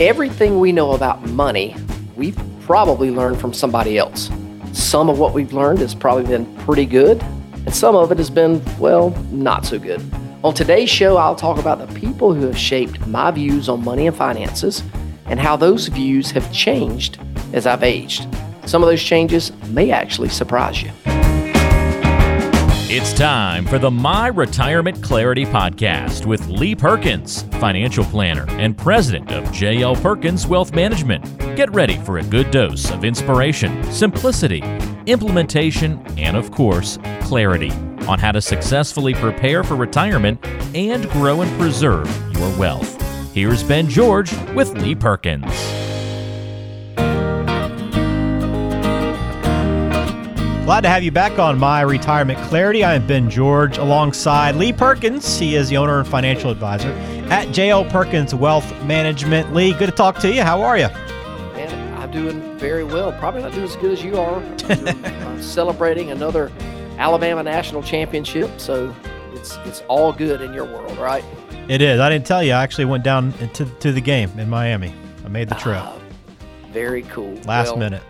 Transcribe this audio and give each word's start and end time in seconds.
Everything 0.00 0.60
we 0.60 0.70
know 0.70 0.92
about 0.92 1.28
money, 1.30 1.74
we've 2.14 2.38
probably 2.60 3.10
learned 3.10 3.40
from 3.40 3.52
somebody 3.52 3.98
else. 3.98 4.30
Some 4.72 5.10
of 5.10 5.18
what 5.18 5.34
we've 5.34 5.52
learned 5.52 5.80
has 5.80 5.92
probably 5.92 6.22
been 6.22 6.46
pretty 6.58 6.86
good, 6.86 7.20
and 7.66 7.74
some 7.74 7.96
of 7.96 8.12
it 8.12 8.18
has 8.18 8.30
been, 8.30 8.62
well, 8.78 9.10
not 9.32 9.66
so 9.66 9.76
good. 9.76 10.00
On 10.44 10.54
today's 10.54 10.88
show, 10.88 11.16
I'll 11.16 11.34
talk 11.34 11.58
about 11.58 11.80
the 11.80 11.92
people 11.98 12.32
who 12.32 12.46
have 12.46 12.56
shaped 12.56 13.04
my 13.08 13.32
views 13.32 13.68
on 13.68 13.82
money 13.82 14.06
and 14.06 14.16
finances 14.16 14.84
and 15.26 15.40
how 15.40 15.56
those 15.56 15.88
views 15.88 16.30
have 16.30 16.52
changed 16.52 17.18
as 17.52 17.66
I've 17.66 17.82
aged. 17.82 18.28
Some 18.66 18.84
of 18.84 18.88
those 18.88 19.02
changes 19.02 19.50
may 19.70 19.90
actually 19.90 20.28
surprise 20.28 20.80
you. 20.80 20.92
It's 22.90 23.12
time 23.12 23.66
for 23.66 23.78
the 23.78 23.90
My 23.90 24.28
Retirement 24.28 25.02
Clarity 25.02 25.44
Podcast 25.44 26.24
with 26.24 26.48
Lee 26.48 26.74
Perkins, 26.74 27.42
financial 27.60 28.02
planner 28.02 28.46
and 28.52 28.78
president 28.78 29.30
of 29.30 29.44
JL 29.48 30.00
Perkins 30.00 30.46
Wealth 30.46 30.72
Management. 30.72 31.22
Get 31.54 31.70
ready 31.74 31.98
for 31.98 32.16
a 32.16 32.22
good 32.22 32.50
dose 32.50 32.90
of 32.90 33.04
inspiration, 33.04 33.84
simplicity, 33.92 34.62
implementation, 35.04 36.02
and 36.16 36.34
of 36.34 36.50
course, 36.50 36.98
clarity 37.20 37.72
on 38.08 38.18
how 38.18 38.32
to 38.32 38.40
successfully 38.40 39.12
prepare 39.12 39.62
for 39.62 39.76
retirement 39.76 40.42
and 40.74 41.10
grow 41.10 41.42
and 41.42 41.60
preserve 41.60 42.08
your 42.34 42.58
wealth. 42.58 42.98
Here's 43.34 43.62
Ben 43.62 43.86
George 43.90 44.32
with 44.54 44.72
Lee 44.78 44.94
Perkins. 44.94 45.77
Glad 50.68 50.82
to 50.82 50.90
have 50.90 51.02
you 51.02 51.10
back 51.10 51.38
on 51.38 51.58
My 51.58 51.80
Retirement 51.80 52.38
Clarity. 52.40 52.84
I 52.84 52.92
am 52.92 53.06
Ben 53.06 53.30
George 53.30 53.78
alongside 53.78 54.54
Lee 54.56 54.70
Perkins. 54.70 55.38
He 55.38 55.56
is 55.56 55.70
the 55.70 55.78
owner 55.78 55.98
and 55.98 56.06
financial 56.06 56.50
advisor 56.50 56.90
at 57.30 57.48
JL 57.48 57.88
Perkins 57.88 58.34
Wealth 58.34 58.70
Management. 58.84 59.54
Lee, 59.54 59.72
good 59.72 59.86
to 59.86 59.92
talk 59.92 60.18
to 60.18 60.30
you. 60.30 60.42
How 60.42 60.60
are 60.60 60.76
you? 60.76 60.88
Man, 61.54 61.96
I'm 61.98 62.10
doing 62.10 62.58
very 62.58 62.84
well. 62.84 63.12
Probably 63.12 63.40
not 63.40 63.52
doing 63.52 63.64
as 63.64 63.76
good 63.76 63.92
as 63.92 64.04
you 64.04 64.18
are. 64.18 64.42
uh, 64.68 65.40
celebrating 65.40 66.10
another 66.10 66.52
Alabama 66.98 67.42
national 67.42 67.82
championship, 67.82 68.60
so 68.60 68.94
it's 69.32 69.56
it's 69.64 69.80
all 69.88 70.12
good 70.12 70.42
in 70.42 70.52
your 70.52 70.66
world, 70.66 70.98
right? 70.98 71.24
It 71.68 71.80
is. 71.80 71.98
I 71.98 72.10
didn't 72.10 72.26
tell 72.26 72.42
you. 72.42 72.52
I 72.52 72.62
actually 72.62 72.84
went 72.84 73.04
down 73.04 73.32
to, 73.54 73.64
to 73.64 73.90
the 73.90 74.02
game 74.02 74.38
in 74.38 74.50
Miami. 74.50 74.92
I 75.24 75.28
made 75.28 75.48
the 75.48 75.54
trip. 75.54 75.82
Uh, 75.82 75.98
very 76.72 77.04
cool. 77.04 77.36
Last 77.46 77.68
well, 77.68 77.78
minute. 77.78 78.02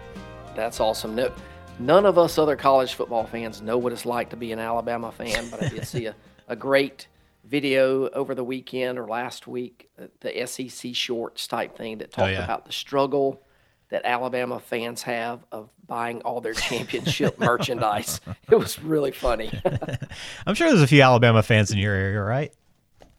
That's 0.57 0.81
awesome. 0.81 1.15
No, 1.15 1.33
none 1.79 2.07
of 2.07 2.19
us 2.19 2.39
other 2.39 2.57
college 2.57 2.95
football 2.95 3.27
fans 3.27 3.63
know 3.63 3.79
what 3.79 3.93
it's 3.93 4.07
like 4.07 4.31
to 4.31 4.37
be 4.37 4.53
an 4.53 4.59
Alabama 4.59 5.13
fan, 5.13 5.49
but 5.51 5.63
I 5.63 5.69
did 5.69 5.87
see 5.87 6.07
a, 6.07 6.15
a 6.49 6.57
great 6.57 7.09
video 7.45 8.09
over 8.11 8.35
the 8.35 8.45
weekend 8.45 8.99
or 8.99 9.07
last 9.07 9.47
week, 9.47 9.89
uh, 10.01 10.07
the 10.21 10.47
SEC 10.47 10.95
shorts 10.95 11.47
type 11.47 11.77
thing 11.77 11.99
that 11.99 12.09
oh, 12.09 12.17
talked 12.17 12.29
oh, 12.29 12.33
yeah. 12.33 12.45
about 12.45 12.67
the 12.67 12.73
struggle 12.73 13.43
that 13.89 14.03
Alabama 14.05 14.61
fans 14.61 15.03
have 15.03 15.41
of 15.51 15.71
buying 15.87 16.21
all 16.23 16.41
their 16.41 16.53
championship 16.53 17.39
merchandise. 17.41 18.21
It 18.51 18.57
was 18.57 18.79
really 18.83 19.13
funny. 19.13 19.51
I'm 20.47 20.55
sure 20.55 20.69
there's 20.69 20.83
a 20.83 20.87
few 20.87 21.01
Alabama 21.01 21.43
fans 21.43 21.71
in 21.71 21.79
your 21.79 21.95
area, 21.95 22.21
right? 22.21 22.53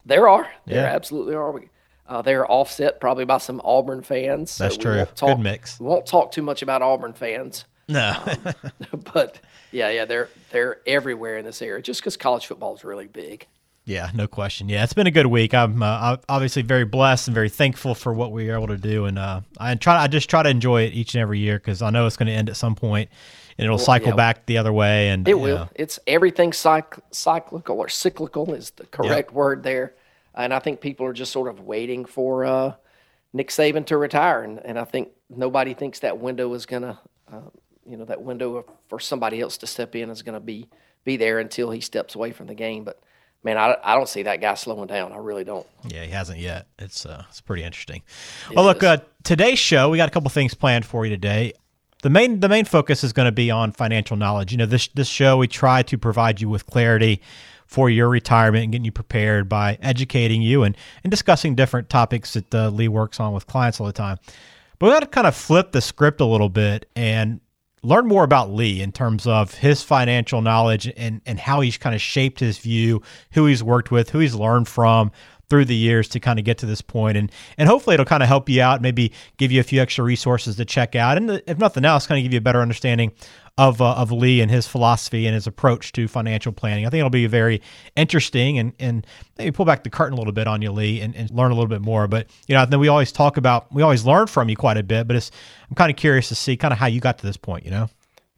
There 0.06 0.28
are. 0.28 0.48
There 0.66 0.76
yeah. 0.76 0.94
absolutely 0.94 1.34
are. 1.34 1.60
Uh, 2.06 2.22
they're 2.22 2.50
offset 2.50 3.00
probably 3.00 3.24
by 3.24 3.38
some 3.38 3.60
Auburn 3.64 4.02
fans. 4.02 4.56
That's 4.58 4.76
so 4.76 4.80
true. 4.80 5.04
Talk, 5.14 5.36
Good 5.36 5.42
mix. 5.42 5.80
We 5.80 5.86
won't 5.86 6.06
talk 6.06 6.32
too 6.32 6.42
much 6.42 6.62
about 6.62 6.82
Auburn 6.82 7.12
fans. 7.12 7.64
No. 7.90 8.16
um, 8.26 8.54
but 9.14 9.40
yeah, 9.72 9.90
yeah, 9.90 10.04
they're 10.04 10.28
they're 10.50 10.78
everywhere 10.86 11.38
in 11.38 11.44
this 11.44 11.60
area 11.62 11.82
just 11.82 12.00
because 12.00 12.16
college 12.16 12.46
football 12.46 12.74
is 12.74 12.84
really 12.84 13.06
big. 13.06 13.46
Yeah, 13.84 14.10
no 14.14 14.28
question. 14.28 14.68
Yeah, 14.68 14.84
it's 14.84 14.92
been 14.92 15.06
a 15.06 15.10
good 15.10 15.26
week. 15.26 15.54
I'm 15.54 15.82
uh, 15.82 16.18
obviously 16.28 16.62
very 16.62 16.84
blessed 16.84 17.28
and 17.28 17.34
very 17.34 17.48
thankful 17.48 17.94
for 17.94 18.12
what 18.12 18.30
we 18.30 18.46
were 18.46 18.54
able 18.54 18.68
to 18.68 18.76
do, 18.76 19.06
and 19.06 19.18
uh, 19.18 19.40
I 19.58 19.74
try. 19.74 20.00
I 20.02 20.06
just 20.06 20.30
try 20.30 20.42
to 20.42 20.48
enjoy 20.48 20.82
it 20.82 20.92
each 20.92 21.14
and 21.14 21.22
every 21.22 21.38
year 21.38 21.58
because 21.58 21.82
I 21.82 21.90
know 21.90 22.06
it's 22.06 22.16
going 22.16 22.28
to 22.28 22.32
end 22.32 22.48
at 22.48 22.56
some 22.56 22.74
point, 22.74 23.10
and 23.58 23.64
it'll 23.64 23.78
well, 23.78 23.84
cycle 23.84 24.10
yeah, 24.10 24.16
back 24.16 24.46
the 24.46 24.58
other 24.58 24.72
way. 24.72 25.08
And 25.08 25.26
it 25.26 25.38
will. 25.38 25.56
Know. 25.56 25.68
It's 25.74 25.98
everything 26.06 26.50
cyc- 26.50 27.00
cyclical 27.10 27.78
or 27.78 27.88
cyclical 27.88 28.54
is 28.54 28.70
the 28.70 28.86
correct 28.86 29.30
yep. 29.30 29.32
word 29.32 29.62
there, 29.62 29.94
and 30.34 30.52
I 30.54 30.58
think 30.58 30.80
people 30.80 31.06
are 31.06 31.14
just 31.14 31.32
sort 31.32 31.48
of 31.48 31.60
waiting 31.60 32.04
for 32.04 32.44
uh, 32.44 32.74
Nick 33.32 33.48
Saban 33.48 33.86
to 33.86 33.96
retire, 33.96 34.42
and, 34.42 34.58
and 34.58 34.78
I 34.78 34.84
think 34.84 35.08
nobody 35.28 35.74
thinks 35.74 36.00
that 36.00 36.18
window 36.18 36.52
is 36.54 36.66
going 36.66 36.82
to 36.82 36.98
uh, 37.32 37.40
you 37.90 37.96
know 37.96 38.04
that 38.04 38.22
window 38.22 38.64
for 38.88 39.00
somebody 39.00 39.40
else 39.40 39.56
to 39.58 39.66
step 39.66 39.94
in 39.96 40.10
is 40.10 40.22
going 40.22 40.34
to 40.34 40.40
be 40.40 40.68
be 41.04 41.16
there 41.16 41.38
until 41.38 41.70
he 41.70 41.80
steps 41.80 42.14
away 42.14 42.32
from 42.32 42.46
the 42.46 42.54
game. 42.54 42.84
But 42.84 43.00
man, 43.42 43.56
I, 43.58 43.76
I 43.82 43.94
don't 43.96 44.08
see 44.08 44.22
that 44.24 44.40
guy 44.40 44.54
slowing 44.54 44.86
down. 44.86 45.12
I 45.12 45.16
really 45.16 45.44
don't. 45.44 45.66
Yeah, 45.88 46.04
he 46.04 46.10
hasn't 46.10 46.38
yet. 46.38 46.68
It's 46.78 47.04
uh, 47.04 47.24
it's 47.28 47.40
pretty 47.40 47.62
interesting. 47.62 48.02
It 48.50 48.56
well, 48.56 48.64
look, 48.64 48.82
uh, 48.82 48.98
today's 49.24 49.58
show 49.58 49.90
we 49.90 49.96
got 49.96 50.08
a 50.08 50.12
couple 50.12 50.30
things 50.30 50.54
planned 50.54 50.84
for 50.84 51.04
you 51.04 51.10
today. 51.10 51.52
The 52.02 52.10
main 52.10 52.40
the 52.40 52.48
main 52.48 52.64
focus 52.64 53.04
is 53.04 53.12
going 53.12 53.26
to 53.26 53.32
be 53.32 53.50
on 53.50 53.72
financial 53.72 54.16
knowledge. 54.16 54.52
You 54.52 54.58
know, 54.58 54.66
this 54.66 54.88
this 54.88 55.08
show 55.08 55.36
we 55.36 55.48
try 55.48 55.82
to 55.82 55.98
provide 55.98 56.40
you 56.40 56.48
with 56.48 56.66
clarity 56.66 57.20
for 57.66 57.88
your 57.88 58.08
retirement 58.08 58.64
and 58.64 58.72
getting 58.72 58.84
you 58.84 58.90
prepared 58.90 59.48
by 59.48 59.78
educating 59.80 60.42
you 60.42 60.64
and, 60.64 60.76
and 61.04 61.10
discussing 61.12 61.54
different 61.54 61.88
topics 61.88 62.32
that 62.32 62.52
uh, 62.52 62.68
Lee 62.68 62.88
works 62.88 63.20
on 63.20 63.32
with 63.32 63.46
clients 63.46 63.78
all 63.78 63.86
the 63.86 63.92
time. 63.92 64.18
But 64.80 64.86
we 64.86 64.92
got 64.92 65.00
to 65.00 65.06
kind 65.06 65.26
of 65.28 65.36
flip 65.36 65.70
the 65.70 65.80
script 65.80 66.20
a 66.20 66.24
little 66.24 66.48
bit 66.48 66.90
and 66.96 67.40
learn 67.82 68.06
more 68.06 68.24
about 68.24 68.50
Lee 68.50 68.82
in 68.82 68.92
terms 68.92 69.26
of 69.26 69.54
his 69.54 69.82
financial 69.82 70.42
knowledge 70.42 70.92
and, 70.96 71.20
and 71.26 71.38
how 71.38 71.60
he's 71.60 71.78
kind 71.78 71.94
of 71.94 72.00
shaped 72.00 72.40
his 72.40 72.58
view, 72.58 73.02
who 73.32 73.46
he's 73.46 73.62
worked 73.62 73.90
with, 73.90 74.10
who 74.10 74.18
he's 74.18 74.34
learned 74.34 74.68
from 74.68 75.10
through 75.50 75.66
the 75.66 75.76
years 75.76 76.08
to 76.08 76.20
kind 76.20 76.38
of 76.38 76.44
get 76.44 76.56
to 76.58 76.66
this 76.66 76.80
point 76.80 77.16
and 77.16 77.30
and 77.58 77.68
hopefully 77.68 77.94
it'll 77.94 78.06
kind 78.06 78.22
of 78.22 78.28
help 78.28 78.48
you 78.48 78.62
out 78.62 78.80
maybe 78.80 79.12
give 79.36 79.52
you 79.52 79.60
a 79.60 79.64
few 79.64 79.82
extra 79.82 80.02
resources 80.02 80.56
to 80.56 80.64
check 80.64 80.94
out 80.94 81.16
and 81.16 81.42
if 81.46 81.58
nothing 81.58 81.84
else 81.84 82.06
kind 82.06 82.18
of 82.18 82.22
give 82.22 82.32
you 82.32 82.38
a 82.38 82.42
better 82.42 82.60
understanding 82.60 83.12
of 83.60 83.82
uh, 83.82 83.92
of 83.92 84.10
Lee 84.10 84.40
and 84.40 84.50
his 84.50 84.66
philosophy 84.66 85.26
and 85.26 85.34
his 85.34 85.46
approach 85.46 85.92
to 85.92 86.08
financial 86.08 86.50
planning. 86.50 86.86
I 86.86 86.88
think 86.88 87.00
it'll 87.00 87.10
be 87.10 87.26
very 87.26 87.60
interesting 87.94 88.58
and 88.58 88.72
and 88.80 89.06
maybe 89.36 89.50
pull 89.50 89.66
back 89.66 89.84
the 89.84 89.90
curtain 89.90 90.14
a 90.14 90.16
little 90.16 90.32
bit 90.32 90.46
on 90.46 90.62
you, 90.62 90.72
Lee, 90.72 91.02
and, 91.02 91.14
and 91.14 91.30
learn 91.30 91.50
a 91.50 91.54
little 91.54 91.68
bit 91.68 91.82
more. 91.82 92.08
But 92.08 92.28
you 92.46 92.54
know, 92.54 92.64
then 92.64 92.80
we 92.80 92.88
always 92.88 93.12
talk 93.12 93.36
about 93.36 93.70
we 93.70 93.82
always 93.82 94.06
learn 94.06 94.28
from 94.28 94.48
you 94.48 94.56
quite 94.56 94.78
a 94.78 94.82
bit. 94.82 95.06
But 95.06 95.16
it's 95.16 95.30
I'm 95.68 95.74
kind 95.74 95.90
of 95.90 95.96
curious 95.96 96.28
to 96.28 96.34
see 96.34 96.56
kind 96.56 96.72
of 96.72 96.78
how 96.78 96.86
you 96.86 97.00
got 97.00 97.18
to 97.18 97.26
this 97.26 97.36
point. 97.36 97.66
You 97.66 97.70
know. 97.70 97.90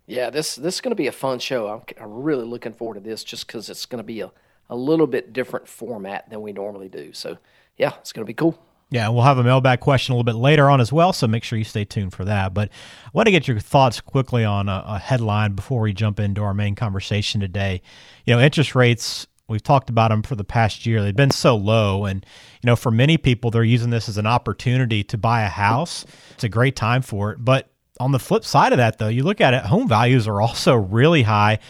Yeah, 0.07 0.31
this 0.31 0.57
this 0.57 0.75
is 0.75 0.81
going 0.81 0.91
to 0.91 0.97
be 0.97 1.07
a 1.07 1.13
fun 1.13 1.39
show. 1.39 1.69
I'm, 1.69 1.83
I'm 2.03 2.13
really 2.23 2.45
looking 2.45 2.73
forward 2.73 2.95
to 2.95 3.01
this, 3.01 3.23
just 3.23 3.47
because 3.47 3.71
it's 3.71 3.87
going 3.87 4.01
to 4.01 4.07
be 4.07 4.21
a 4.21 4.33
a 4.71 4.77
little 4.77 5.07
bit 5.07 5.33
different 5.33 5.69
format 5.69 6.29
than 6.31 6.41
we 6.41 6.53
normally 6.53 6.89
do. 6.89 7.13
So 7.13 7.39
yeah, 7.77 7.95
it's 8.01 8.13
going 8.13 8.25
to 8.25 8.31
be 8.31 8.35
cool. 8.35 8.59
Yeah, 8.91 9.09
we'll 9.09 9.23
have 9.23 9.39
a 9.39 9.43
mailbag 9.43 9.81
question 9.81 10.13
a 10.13 10.17
little 10.17 10.25
bit 10.25 10.39
later 10.39 10.69
on 10.69 10.79
as 10.79 10.93
well, 10.93 11.15
so 11.15 11.27
make 11.27 11.45
sure 11.45 11.59
you 11.59 11.65
stay 11.65 11.87
tuned 11.87 12.13
for 12.13 12.27
that. 12.27 12.53
But 12.53 12.69
I 13.07 13.11
want 13.15 13.27
to 13.27 13.33
get 13.33 13.49
your 13.49 13.59
thoughts 13.59 14.03
quickly 14.03 14.45
on 14.45 14.69
a, 14.69 14.85
a 14.87 14.99
headline 14.99 15.53
before 15.53 15.81
we 15.81 15.95
jump 15.95 16.21
into 16.21 16.43
our 16.43 16.53
main 16.53 16.75
conversation 16.75 17.41
today. 17.41 17.81
You 18.27 18.35
know, 18.35 18.41
interest 18.41 18.75
rates 18.75 19.27
we've 19.49 19.63
talked 19.63 19.89
about 19.89 20.11
them 20.11 20.23
for 20.23 20.35
the 20.35 20.45
past 20.45 20.85
year. 20.85 21.03
They've 21.03 21.17
been 21.17 21.31
so 21.31 21.57
low, 21.57 22.05
and 22.05 22.25
you 22.63 22.67
know, 22.67 22.77
for 22.77 22.91
many 22.91 23.17
people, 23.17 23.51
they're 23.51 23.65
using 23.65 23.91
this 23.91 24.11
as 24.11 24.19
an 24.19 24.27
opportunity 24.27 25.03
to 25.05 25.17
buy 25.17 25.43
a 25.43 25.49
house. 25.49 26.05
It's 26.33 26.45
a 26.45 26.49
great 26.49 26.77
time 26.77 27.01
for 27.01 27.33
it. 27.33 27.45
But 27.45 27.71
on 27.99 28.13
the 28.13 28.19
flip 28.19 28.45
side 28.45 28.73
of 28.73 28.79
that, 28.79 28.99
though, 28.99 29.09
you 29.09 29.25
look 29.25 29.41
at 29.41 29.55
it, 29.55 29.63
home 29.63 29.89
values 29.89 30.29
are 30.29 30.41
also 30.41 30.75
really 30.75 31.23
high. 31.23 31.61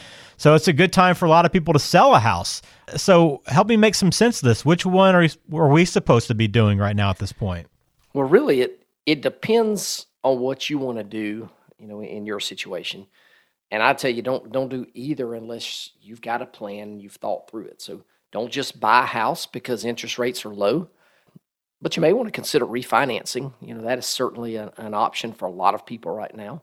So 0.42 0.56
it's 0.56 0.66
a 0.66 0.72
good 0.72 0.92
time 0.92 1.14
for 1.14 1.24
a 1.24 1.28
lot 1.28 1.46
of 1.46 1.52
people 1.52 1.72
to 1.72 1.78
sell 1.78 2.16
a 2.16 2.18
house. 2.18 2.62
So 2.96 3.42
help 3.46 3.68
me 3.68 3.76
make 3.76 3.94
some 3.94 4.10
sense 4.10 4.42
of 4.42 4.48
this. 4.48 4.64
Which 4.64 4.84
one 4.84 5.14
are, 5.14 5.28
are 5.54 5.68
we 5.68 5.84
supposed 5.84 6.26
to 6.26 6.34
be 6.34 6.48
doing 6.48 6.78
right 6.78 6.96
now 6.96 7.10
at 7.10 7.18
this 7.18 7.30
point? 7.30 7.68
Well, 8.12 8.28
really, 8.28 8.60
it 8.60 8.84
it 9.06 9.22
depends 9.22 10.06
on 10.24 10.40
what 10.40 10.68
you 10.68 10.78
want 10.78 10.98
to 10.98 11.04
do. 11.04 11.48
You 11.78 11.86
know, 11.86 12.02
in 12.02 12.26
your 12.26 12.40
situation, 12.40 13.06
and 13.70 13.84
I 13.84 13.92
tell 13.92 14.10
you, 14.10 14.20
don't 14.20 14.50
don't 14.50 14.68
do 14.68 14.84
either 14.94 15.32
unless 15.36 15.90
you've 16.00 16.20
got 16.20 16.42
a 16.42 16.46
plan 16.46 16.88
and 16.88 17.00
you've 17.00 17.14
thought 17.14 17.48
through 17.48 17.66
it. 17.66 17.80
So 17.80 18.02
don't 18.32 18.50
just 18.50 18.80
buy 18.80 19.04
a 19.04 19.06
house 19.06 19.46
because 19.46 19.84
interest 19.84 20.18
rates 20.18 20.44
are 20.44 20.52
low, 20.52 20.88
but 21.80 21.94
you 21.94 22.00
may 22.00 22.12
want 22.12 22.26
to 22.26 22.32
consider 22.32 22.66
refinancing. 22.66 23.52
You 23.60 23.74
know, 23.76 23.82
that 23.82 24.00
is 24.00 24.06
certainly 24.06 24.56
a, 24.56 24.72
an 24.76 24.92
option 24.92 25.34
for 25.34 25.46
a 25.46 25.52
lot 25.52 25.74
of 25.74 25.86
people 25.86 26.10
right 26.10 26.34
now. 26.34 26.62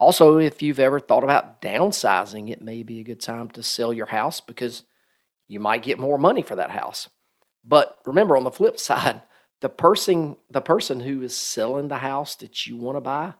Also, 0.00 0.38
if 0.38 0.62
you've 0.62 0.80
ever 0.80 0.98
thought 0.98 1.22
about 1.22 1.60
downsizing, 1.60 2.50
it 2.50 2.62
may 2.62 2.82
be 2.82 3.00
a 3.00 3.04
good 3.04 3.20
time 3.20 3.50
to 3.50 3.62
sell 3.62 3.92
your 3.92 4.06
house 4.06 4.40
because 4.40 4.84
you 5.46 5.60
might 5.60 5.82
get 5.82 5.98
more 5.98 6.16
money 6.16 6.40
for 6.40 6.56
that 6.56 6.70
house. 6.70 7.10
But 7.62 7.98
remember, 8.06 8.34
on 8.34 8.44
the 8.44 8.50
flip 8.50 8.78
side, 8.80 9.20
the 9.60 9.68
person 9.68 10.36
the 10.50 10.62
person 10.62 11.00
who 11.00 11.22
is 11.22 11.36
selling 11.36 11.88
the 11.88 11.98
house 11.98 12.34
that 12.36 12.66
you 12.66 12.78
want 12.78 12.96
to 12.96 13.02
buy, 13.02 13.34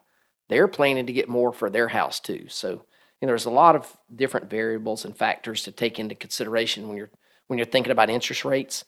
they're 0.50 0.68
planning 0.68 1.06
to 1.06 1.14
get 1.14 1.30
more 1.30 1.50
for 1.50 1.70
their 1.70 1.88
house 1.88 2.20
too. 2.20 2.44
So, 2.48 2.68
you 2.70 2.78
know, 3.22 3.28
there's 3.28 3.46
a 3.46 3.50
lot 3.50 3.74
of 3.74 3.96
different 4.14 4.50
variables 4.50 5.06
and 5.06 5.16
factors 5.16 5.62
to 5.62 5.72
take 5.72 5.98
into 5.98 6.14
consideration 6.14 6.88
when 6.88 6.98
you're 6.98 7.10
when 7.46 7.58
you're 7.58 7.64
thinking 7.64 7.90
about 7.90 8.10
interest 8.10 8.44
rates. 8.44 8.84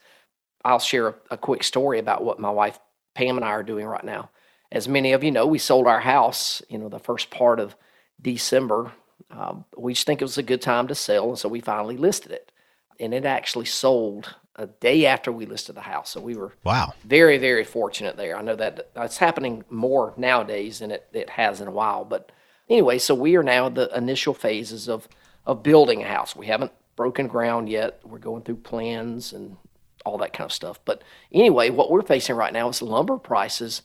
I'll 0.62 0.78
share 0.78 1.08
a, 1.08 1.14
a 1.32 1.38
quick 1.38 1.64
story 1.64 1.98
about 1.98 2.22
what 2.22 2.38
my 2.38 2.50
wife 2.50 2.78
Pam 3.14 3.36
and 3.36 3.44
I 3.46 3.50
are 3.50 3.62
doing 3.62 3.86
right 3.86 4.04
now 4.04 4.28
as 4.72 4.88
many 4.88 5.12
of 5.12 5.22
you 5.22 5.30
know, 5.30 5.46
we 5.46 5.58
sold 5.58 5.86
our 5.86 6.00
house, 6.00 6.62
you 6.68 6.78
know, 6.78 6.88
the 6.88 6.98
first 6.98 7.30
part 7.30 7.60
of 7.60 7.76
December. 8.20 8.92
Um, 9.30 9.66
we 9.76 9.92
just 9.92 10.06
think 10.06 10.22
it 10.22 10.24
was 10.24 10.38
a 10.38 10.42
good 10.42 10.62
time 10.62 10.88
to 10.88 10.94
sell, 10.94 11.28
and 11.28 11.38
so 11.38 11.48
we 11.48 11.60
finally 11.60 11.96
listed 11.96 12.32
it. 12.32 12.50
And 12.98 13.12
it 13.12 13.26
actually 13.26 13.66
sold 13.66 14.34
a 14.56 14.66
day 14.66 15.04
after 15.06 15.30
we 15.30 15.44
listed 15.44 15.74
the 15.74 15.82
house. 15.82 16.10
So 16.10 16.20
we 16.20 16.36
were 16.36 16.52
wow 16.64 16.92
very 17.04 17.38
very 17.38 17.64
fortunate 17.64 18.16
there. 18.16 18.36
I 18.36 18.42
know 18.42 18.56
that 18.56 18.94
that's 18.94 19.16
happening 19.18 19.64
more 19.70 20.14
nowadays 20.16 20.80
than 20.80 20.90
it, 20.90 21.06
it 21.12 21.30
has 21.30 21.60
in 21.60 21.68
a 21.68 21.72
while. 21.72 22.04
But 22.04 22.32
anyway, 22.68 22.98
so 22.98 23.14
we 23.14 23.36
are 23.36 23.42
now 23.42 23.66
at 23.66 23.74
the 23.74 23.94
initial 23.96 24.34
phases 24.34 24.88
of 24.88 25.08
of 25.46 25.62
building 25.62 26.02
a 26.02 26.06
house. 26.08 26.34
We 26.36 26.46
haven't 26.46 26.72
broken 26.96 27.26
ground 27.28 27.68
yet. 27.68 28.00
We're 28.04 28.18
going 28.18 28.42
through 28.42 28.56
plans 28.56 29.32
and 29.32 29.56
all 30.04 30.18
that 30.18 30.32
kind 30.32 30.48
of 30.48 30.52
stuff. 30.52 30.78
But 30.84 31.02
anyway, 31.32 31.70
what 31.70 31.90
we're 31.90 32.02
facing 32.02 32.36
right 32.36 32.52
now 32.52 32.68
is 32.68 32.82
lumber 32.82 33.18
prices 33.18 33.82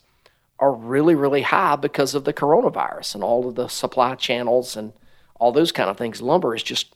are 0.60 0.72
really, 0.72 1.14
really 1.14 1.42
high 1.42 1.76
because 1.76 2.14
of 2.14 2.24
the 2.24 2.32
coronavirus 2.32 3.14
and 3.14 3.24
all 3.24 3.48
of 3.48 3.54
the 3.54 3.68
supply 3.68 4.14
channels 4.14 4.76
and 4.76 4.92
all 5.38 5.52
those 5.52 5.72
kind 5.72 5.88
of 5.88 5.96
things. 5.96 6.20
Lumber 6.20 6.54
is 6.54 6.62
just 6.62 6.94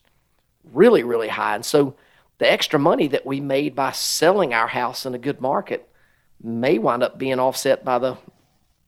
really, 0.73 1.03
really 1.03 1.29
high. 1.29 1.55
And 1.55 1.65
so 1.65 1.95
the 2.39 2.51
extra 2.51 2.79
money 2.79 3.07
that 3.09 3.25
we 3.27 3.41
made 3.41 3.75
by 3.75 3.93
selling 3.93 4.53
our 4.53 4.67
house 4.67 5.07
in 5.07 5.15
a 5.15 5.19
good 5.19 5.41
market 5.41 5.89
may 6.43 6.79
wind 6.79 7.03
up 7.03 7.19
being 7.19 7.39
offset 7.39 7.85
by 7.85 7.99
the 7.99 8.17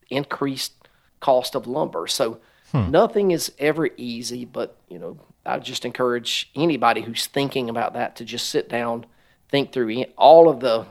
increased 0.09 0.73
cost 1.21 1.55
of 1.55 1.67
lumber. 1.67 2.07
So 2.07 2.39
hmm. 2.71 2.91
nothing 2.91 3.31
is 3.31 3.53
ever 3.57 3.89
easy, 3.95 4.43
but 4.43 4.77
you 4.89 4.99
know, 4.99 5.19
I 5.45 5.59
just 5.59 5.85
encourage 5.85 6.51
anybody 6.55 7.01
who's 7.01 7.27
thinking 7.27 7.69
about 7.69 7.93
that 7.93 8.17
to 8.17 8.25
just 8.25 8.49
sit 8.49 8.67
down, 8.67 9.05
think 9.49 9.71
through 9.71 10.03
all 10.17 10.49
of 10.49 10.59
the, 10.59 10.85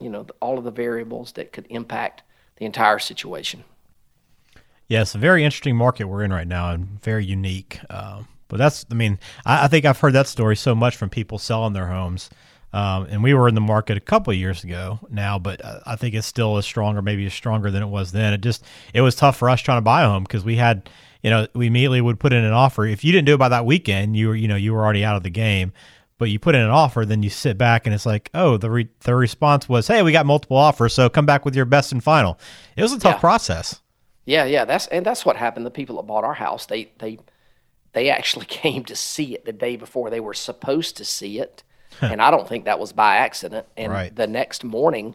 you 0.00 0.08
know, 0.08 0.26
all 0.40 0.58
of 0.58 0.64
the 0.64 0.70
variables 0.70 1.32
that 1.32 1.52
could 1.52 1.66
impact 1.70 2.22
the 2.58 2.64
entire 2.64 2.98
situation. 2.98 3.64
Yeah, 4.88 5.02
a 5.02 5.18
very 5.18 5.44
interesting 5.44 5.76
market 5.76 6.04
we're 6.06 6.22
in 6.22 6.32
right 6.32 6.48
now 6.48 6.70
and 6.70 7.00
very 7.02 7.24
unique. 7.24 7.78
Uh, 7.90 8.22
but 8.48 8.56
that's, 8.56 8.86
I 8.90 8.94
mean, 8.94 9.18
I, 9.44 9.64
I, 9.64 9.68
think 9.68 9.84
I've 9.84 10.00
heard 10.00 10.14
that 10.14 10.26
story 10.26 10.56
so 10.56 10.74
much 10.74 10.96
from 10.96 11.10
people 11.10 11.38
selling 11.38 11.74
their 11.74 11.88
homes. 11.88 12.30
Um, 12.72 13.06
and 13.10 13.22
we 13.22 13.34
were 13.34 13.48
in 13.48 13.54
the 13.54 13.60
market 13.60 13.96
a 13.96 14.00
couple 14.00 14.30
of 14.30 14.38
years 14.38 14.64
ago 14.64 14.98
now, 15.10 15.38
but 15.38 15.60
I 15.86 15.96
think 15.96 16.14
it's 16.14 16.26
still 16.26 16.56
as 16.56 16.66
strong 16.66 16.96
or 16.96 17.02
maybe 17.02 17.24
as 17.26 17.34
stronger 17.34 17.70
than 17.70 17.82
it 17.82 17.88
was 17.88 18.12
then. 18.12 18.32
It 18.32 18.40
just, 18.40 18.64
it 18.92 19.00
was 19.00 19.14
tough 19.14 19.36
for 19.36 19.48
us 19.48 19.60
trying 19.60 19.78
to 19.78 19.82
buy 19.82 20.02
a 20.02 20.08
home 20.08 20.24
because 20.24 20.44
we 20.44 20.56
had, 20.56 20.88
you 21.22 21.30
know, 21.30 21.46
we 21.54 21.66
immediately 21.66 22.00
would 22.00 22.20
put 22.20 22.32
in 22.32 22.44
an 22.44 22.52
offer. 22.52 22.86
If 22.86 23.04
you 23.04 23.12
didn't 23.12 23.26
do 23.26 23.34
it 23.34 23.38
by 23.38 23.48
that 23.50 23.66
weekend, 23.66 24.16
you 24.16 24.28
were, 24.28 24.36
you 24.36 24.48
know, 24.48 24.56
you 24.56 24.72
were 24.72 24.84
already 24.84 25.04
out 25.04 25.16
of 25.16 25.22
the 25.22 25.30
game 25.30 25.72
but 26.18 26.30
you 26.30 26.38
put 26.38 26.56
in 26.56 26.60
an 26.60 26.70
offer, 26.70 27.06
then 27.06 27.22
you 27.22 27.30
sit 27.30 27.56
back 27.56 27.86
and 27.86 27.94
it's 27.94 28.04
like, 28.04 28.28
oh, 28.34 28.56
the 28.56 28.70
re- 28.70 28.88
the 29.00 29.14
response 29.14 29.68
was, 29.68 29.86
hey, 29.86 30.02
we 30.02 30.12
got 30.12 30.26
multiple 30.26 30.56
offers, 30.56 30.92
so 30.92 31.08
come 31.08 31.26
back 31.26 31.44
with 31.44 31.54
your 31.54 31.64
best 31.64 31.92
and 31.92 32.02
final. 32.02 32.38
It 32.76 32.82
was 32.82 32.92
a 32.92 32.98
tough 32.98 33.16
yeah. 33.16 33.20
process. 33.20 33.80
Yeah, 34.26 34.44
yeah, 34.44 34.64
that's 34.64 34.88
and 34.88 35.06
that's 35.06 35.24
what 35.24 35.36
happened. 35.36 35.64
The 35.64 35.70
people 35.70 35.96
that 35.96 36.02
bought 36.02 36.24
our 36.24 36.34
house, 36.34 36.66
they 36.66 36.90
they 36.98 37.18
they 37.92 38.10
actually 38.10 38.46
came 38.48 38.84
to 38.84 38.96
see 38.96 39.34
it 39.34 39.44
the 39.44 39.52
day 39.52 39.76
before 39.76 40.10
they 40.10 40.20
were 40.20 40.34
supposed 40.34 40.96
to 40.98 41.04
see 41.04 41.38
it, 41.38 41.62
and 42.00 42.20
I 42.20 42.30
don't 42.30 42.48
think 42.48 42.64
that 42.64 42.80
was 42.80 42.92
by 42.92 43.16
accident. 43.16 43.66
And 43.76 43.92
right. 43.92 44.14
the 44.14 44.26
next 44.26 44.64
morning, 44.64 45.14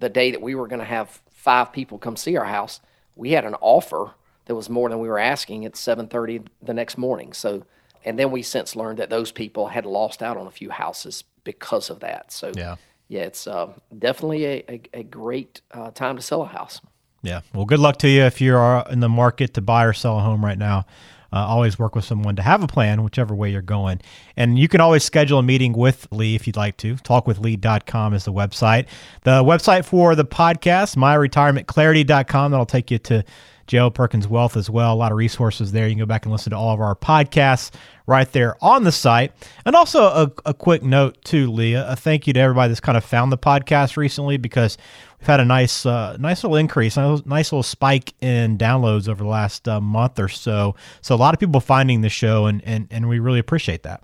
the 0.00 0.08
day 0.08 0.32
that 0.32 0.42
we 0.42 0.54
were 0.54 0.66
going 0.66 0.80
to 0.80 0.84
have 0.84 1.22
five 1.30 1.72
people 1.72 1.96
come 1.96 2.16
see 2.16 2.36
our 2.36 2.44
house, 2.44 2.80
we 3.14 3.30
had 3.30 3.44
an 3.44 3.54
offer 3.60 4.14
that 4.46 4.54
was 4.54 4.68
more 4.68 4.88
than 4.88 4.98
we 4.98 5.08
were 5.08 5.18
asking 5.18 5.64
at 5.64 5.76
seven 5.76 6.08
thirty 6.08 6.40
the 6.60 6.74
next 6.74 6.98
morning. 6.98 7.32
So 7.32 7.64
and 8.04 8.18
then 8.18 8.30
we 8.30 8.42
since 8.42 8.76
learned 8.76 8.98
that 8.98 9.10
those 9.10 9.32
people 9.32 9.68
had 9.68 9.86
lost 9.86 10.22
out 10.22 10.36
on 10.36 10.46
a 10.46 10.50
few 10.50 10.70
houses 10.70 11.24
because 11.44 11.90
of 11.90 12.00
that. 12.00 12.32
So 12.32 12.52
yeah, 12.56 12.76
yeah, 13.08 13.22
it's 13.22 13.46
uh, 13.46 13.72
definitely 13.98 14.44
a, 14.44 14.64
a, 14.68 14.82
a 14.94 15.02
great 15.02 15.60
uh, 15.72 15.90
time 15.90 16.16
to 16.16 16.22
sell 16.22 16.42
a 16.42 16.46
house. 16.46 16.80
Yeah, 17.22 17.40
well, 17.52 17.66
good 17.66 17.80
luck 17.80 17.98
to 17.98 18.08
you 18.08 18.22
if 18.22 18.40
you 18.40 18.56
are 18.56 18.86
in 18.90 19.00
the 19.00 19.08
market 19.08 19.54
to 19.54 19.60
buy 19.60 19.84
or 19.84 19.92
sell 19.92 20.18
a 20.18 20.22
home 20.22 20.44
right 20.44 20.58
now. 20.58 20.86
Uh, 21.32 21.38
always 21.46 21.78
work 21.78 21.94
with 21.94 22.04
someone 22.04 22.34
to 22.34 22.42
have 22.42 22.62
a 22.62 22.66
plan, 22.66 23.04
whichever 23.04 23.34
way 23.34 23.50
you're 23.50 23.62
going. 23.62 24.00
And 24.36 24.58
you 24.58 24.66
can 24.66 24.80
always 24.80 25.04
schedule 25.04 25.38
a 25.38 25.42
meeting 25.42 25.72
with 25.72 26.08
Lee 26.10 26.34
if 26.34 26.46
you'd 26.46 26.56
like 26.56 26.76
to. 26.78 26.96
Talkwithlee.com 26.96 28.14
is 28.14 28.24
the 28.24 28.32
website. 28.32 28.86
The 29.22 29.44
website 29.44 29.84
for 29.84 30.16
the 30.16 30.24
podcast, 30.24 30.96
myretirementclarity.com, 30.96 32.50
that'll 32.50 32.66
take 32.66 32.90
you 32.90 32.98
to 32.98 33.24
J.L. 33.70 33.92
Perkins 33.92 34.26
Wealth 34.26 34.56
as 34.56 34.68
well. 34.68 34.92
A 34.92 34.96
lot 34.96 35.12
of 35.12 35.16
resources 35.16 35.70
there. 35.70 35.86
You 35.86 35.92
can 35.92 36.00
go 36.00 36.06
back 36.06 36.24
and 36.24 36.32
listen 36.32 36.50
to 36.50 36.56
all 36.56 36.74
of 36.74 36.80
our 36.80 36.96
podcasts 36.96 37.70
right 38.04 38.30
there 38.32 38.56
on 38.60 38.82
the 38.82 38.90
site. 38.90 39.32
And 39.64 39.76
also 39.76 40.02
a, 40.02 40.32
a 40.44 40.52
quick 40.52 40.82
note 40.82 41.22
too, 41.22 41.52
Leah. 41.52 41.86
A 41.88 41.94
thank 41.94 42.26
you 42.26 42.32
to 42.32 42.40
everybody 42.40 42.66
that's 42.66 42.80
kind 42.80 42.98
of 42.98 43.04
found 43.04 43.30
the 43.30 43.38
podcast 43.38 43.96
recently 43.96 44.38
because 44.38 44.76
we've 45.20 45.28
had 45.28 45.38
a 45.38 45.44
nice, 45.44 45.86
uh, 45.86 46.16
nice 46.18 46.42
little 46.42 46.56
increase, 46.56 46.96
a 46.96 47.22
nice 47.24 47.52
little 47.52 47.62
spike 47.62 48.12
in 48.20 48.58
downloads 48.58 49.08
over 49.08 49.22
the 49.22 49.30
last 49.30 49.68
uh, 49.68 49.80
month 49.80 50.18
or 50.18 50.28
so. 50.28 50.74
So 51.00 51.14
a 51.14 51.16
lot 51.16 51.32
of 51.32 51.38
people 51.38 51.60
finding 51.60 52.00
the 52.00 52.08
show, 52.08 52.46
and 52.46 52.60
and 52.64 52.88
and 52.90 53.08
we 53.08 53.20
really 53.20 53.38
appreciate 53.38 53.84
that. 53.84 54.02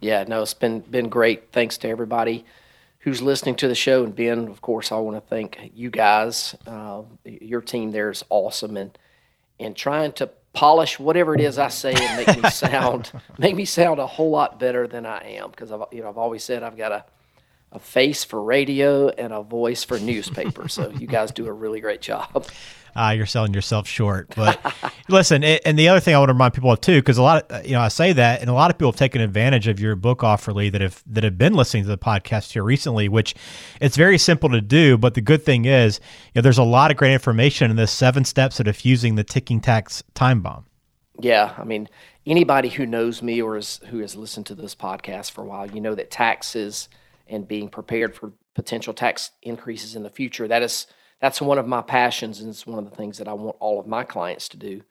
Yeah, 0.00 0.24
no, 0.28 0.42
it's 0.42 0.52
been 0.52 0.80
been 0.80 1.08
great. 1.08 1.52
Thanks 1.52 1.78
to 1.78 1.88
everybody 1.88 2.44
who's 2.98 3.22
listening 3.22 3.54
to 3.54 3.68
the 3.68 3.74
show. 3.74 4.04
And 4.04 4.14
Ben, 4.14 4.46
of 4.48 4.60
course, 4.60 4.92
I 4.92 4.96
want 4.96 5.16
to 5.16 5.26
thank 5.26 5.70
you 5.74 5.88
guys. 5.88 6.54
Uh, 6.66 7.04
your 7.24 7.62
team 7.62 7.92
there 7.92 8.10
is 8.10 8.22
awesome, 8.28 8.76
and 8.76 8.98
and 9.58 9.76
trying 9.76 10.12
to 10.12 10.30
polish 10.52 10.98
whatever 10.98 11.34
it 11.34 11.40
is 11.40 11.58
I 11.58 11.68
say 11.68 11.94
and 11.94 12.26
make 12.26 12.42
me 12.42 12.50
sound 12.50 13.12
make 13.38 13.54
me 13.54 13.64
sound 13.64 14.00
a 14.00 14.06
whole 14.06 14.30
lot 14.30 14.58
better 14.58 14.86
than 14.86 15.04
I 15.04 15.18
am 15.36 15.50
because 15.50 15.70
I've 15.70 15.82
you 15.92 16.02
know 16.02 16.08
I've 16.08 16.18
always 16.18 16.42
said 16.42 16.62
I've 16.62 16.76
got 16.76 16.92
a 16.92 17.04
a 17.72 17.78
face 17.78 18.24
for 18.24 18.42
radio 18.42 19.08
and 19.08 19.32
a 19.32 19.42
voice 19.42 19.84
for 19.84 19.98
newspaper. 19.98 20.68
so 20.68 20.90
you 20.98 21.06
guys 21.06 21.30
do 21.30 21.46
a 21.46 21.52
really 21.52 21.80
great 21.80 22.00
job 22.00 22.46
uh, 22.96 23.10
you're 23.10 23.26
selling 23.26 23.52
yourself 23.52 23.86
short. 23.86 24.32
But 24.34 24.58
listen, 25.08 25.44
it, 25.44 25.62
and 25.66 25.78
the 25.78 25.88
other 25.88 26.00
thing 26.00 26.14
I 26.14 26.18
want 26.18 26.30
to 26.30 26.32
remind 26.32 26.54
people 26.54 26.72
of 26.72 26.80
too, 26.80 27.00
because 27.00 27.18
a 27.18 27.22
lot 27.22 27.50
of 27.50 27.66
you 27.66 27.72
know 27.72 27.80
I 27.80 27.88
say 27.88 28.12
that, 28.14 28.40
and 28.40 28.48
a 28.48 28.54
lot 28.54 28.70
of 28.70 28.78
people 28.78 28.90
have 28.90 28.98
taken 28.98 29.20
advantage 29.20 29.68
of 29.68 29.78
your 29.78 29.94
book 29.94 30.24
offer, 30.24 30.52
Lee, 30.52 30.70
that 30.70 30.80
have 30.80 31.02
that 31.06 31.22
have 31.22 31.36
been 31.36 31.52
listening 31.52 31.82
to 31.84 31.88
the 31.88 31.98
podcast 31.98 32.52
here 32.52 32.64
recently. 32.64 33.08
Which 33.08 33.34
it's 33.80 33.96
very 33.96 34.16
simple 34.16 34.48
to 34.48 34.62
do, 34.62 34.96
but 34.96 35.14
the 35.14 35.20
good 35.20 35.44
thing 35.44 35.66
is, 35.66 36.00
you 36.34 36.40
know, 36.40 36.42
there's 36.42 36.58
a 36.58 36.64
lot 36.64 36.90
of 36.90 36.96
great 36.96 37.12
information 37.12 37.70
in 37.70 37.76
this 37.76 37.92
seven 37.92 38.24
steps 38.24 38.58
of 38.58 38.66
defusing 38.66 39.16
the 39.16 39.24
ticking 39.24 39.60
tax 39.60 40.02
time 40.14 40.40
bomb. 40.40 40.64
Yeah, 41.20 41.54
I 41.58 41.64
mean, 41.64 41.88
anybody 42.26 42.70
who 42.70 42.86
knows 42.86 43.22
me 43.22 43.40
or 43.40 43.56
is, 43.56 43.80
who 43.88 43.98
has 44.00 44.16
listened 44.16 44.46
to 44.46 44.54
this 44.54 44.74
podcast 44.74 45.30
for 45.30 45.42
a 45.42 45.46
while, 45.46 45.70
you 45.70 45.80
know 45.80 45.94
that 45.94 46.10
taxes 46.10 46.88
and 47.28 47.46
being 47.48 47.68
prepared 47.68 48.14
for 48.14 48.32
potential 48.54 48.94
tax 48.94 49.30
increases 49.42 49.96
in 49.96 50.02
the 50.02 50.10
future 50.10 50.48
that 50.48 50.62
is 50.62 50.86
that's 51.20 51.40
one 51.40 51.58
of 51.58 51.66
my 51.66 51.82
passions, 51.82 52.40
and 52.40 52.50
it's 52.50 52.66
one 52.66 52.78
of 52.78 52.88
the 52.88 52.96
things 52.96 53.18
that 53.18 53.28
I 53.28 53.32
want 53.32 53.56
all 53.58 53.80
of 53.80 53.86
my 53.86 54.04
clients 54.04 54.48
to 54.50 54.56
do. 54.56 54.82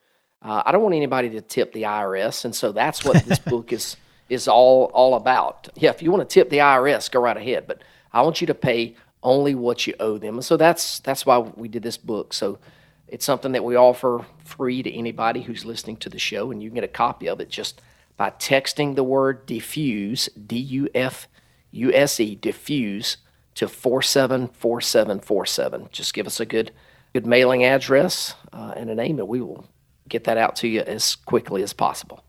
Uh, 0.42 0.64
I 0.66 0.72
don't 0.72 0.82
want 0.82 0.96
anybody 0.96 1.30
to 1.32 1.42
tip 1.42 1.74
the 1.74 1.84
IRS, 1.84 2.46
and 2.46 2.56
so 2.56 2.72
that's 2.72 3.06
what 3.06 3.24
this 3.26 3.40
book 3.54 3.72
is 3.72 3.98
is 4.28 4.48
all 4.48 4.86
all 4.94 5.16
about. 5.16 5.70
Yeah, 5.76 5.92
if 5.92 6.02
you 6.02 6.12
want 6.12 6.28
to 6.28 6.34
tip 6.34 6.50
the 6.50 6.58
IRS, 6.58 7.12
go 7.12 7.20
right 7.20 7.38
ahead, 7.38 7.68
but 7.68 7.82
I 8.12 8.22
want 8.22 8.42
you 8.42 8.48
to 8.48 8.56
pay 8.56 8.96
only 9.22 9.56
what 9.56 9.86
you 9.88 9.94
owe 10.00 10.18
them. 10.18 10.36
And 10.36 10.46
so 10.46 10.58
that's 10.58 11.00
that's 11.00 11.26
why 11.26 11.38
we 11.38 11.68
did 11.68 11.84
this 11.84 11.98
book. 11.98 12.34
So 12.34 12.60
it's 13.08 13.26
something 13.26 13.52
that 13.52 13.64
we 13.64 13.76
offer 13.76 14.26
free 14.44 14.82
to 14.82 14.92
anybody 14.92 15.44
who's 15.44 15.64
listening 15.64 15.98
to 15.98 16.10
the 16.10 16.20
show, 16.20 16.52
and 16.52 16.62
you 16.62 16.70
can 16.70 16.76
get 16.76 16.84
a 16.84 16.88
copy 16.88 17.28
of 17.28 17.40
it 17.40 17.50
just 17.50 17.82
by 18.18 18.32
texting 18.32 18.96
the 18.96 19.04
word 19.04 19.46
defuse, 19.46 20.28
D 20.48 20.58
U 20.58 20.90
F 20.96 21.28
U 21.76 21.94
S 21.94 22.20
E, 22.20 22.38
defuse 22.42 23.18
to 23.56 23.68
474747. 23.68 25.90
Just 25.92 26.14
give 26.14 26.28
us 26.28 26.40
a 26.40 26.46
good 26.46 26.72
good 27.14 27.26
mailing 27.26 27.64
address 27.64 28.36
uh, 28.52 28.74
and 28.76 28.90
a 28.90 28.96
name, 28.96 29.20
and 29.20 29.28
we 29.28 29.42
will 29.42 29.66
get 30.10 30.26
that 30.26 30.38
out 30.38 30.56
to 30.58 30.68
you 30.68 30.82
as 30.82 31.16
quickly 31.16 31.64
as 31.64 31.74
possible. 31.74 32.24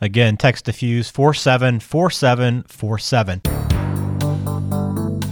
Again, 0.00 0.36
text 0.36 0.66
defuse 0.66 1.08
474747. 1.10 3.42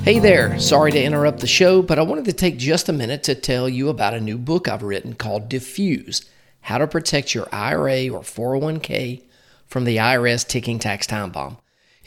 Hey 0.05 0.19
there, 0.19 0.59
sorry 0.59 0.91
to 0.93 1.03
interrupt 1.03 1.41
the 1.41 1.47
show, 1.47 1.83
but 1.83 1.99
I 1.99 2.03
wanted 2.03 2.27
to 2.27 2.33
take 2.33 2.57
just 2.57 2.89
a 2.89 2.93
minute 2.93 3.23
to 3.25 3.35
tell 3.35 3.69
you 3.69 3.89
about 3.89 4.15
a 4.15 4.21
new 4.21 4.39
book 4.39 4.69
I've 4.69 4.83
written 4.83 5.15
called 5.15 5.51
Defuse 5.51 6.25
How 6.63 6.79
to 6.79 6.87
Protect 6.87 7.35
Your 7.35 7.49
IRA 7.53 8.09
or 8.09 8.21
401k 8.21 9.23
from 9.67 9.85
the 9.85 9.99
IRS 9.99 10.47
Ticking 10.47 10.79
Tax 10.79 11.07
Time 11.07 11.31
Bomb. 11.31 11.59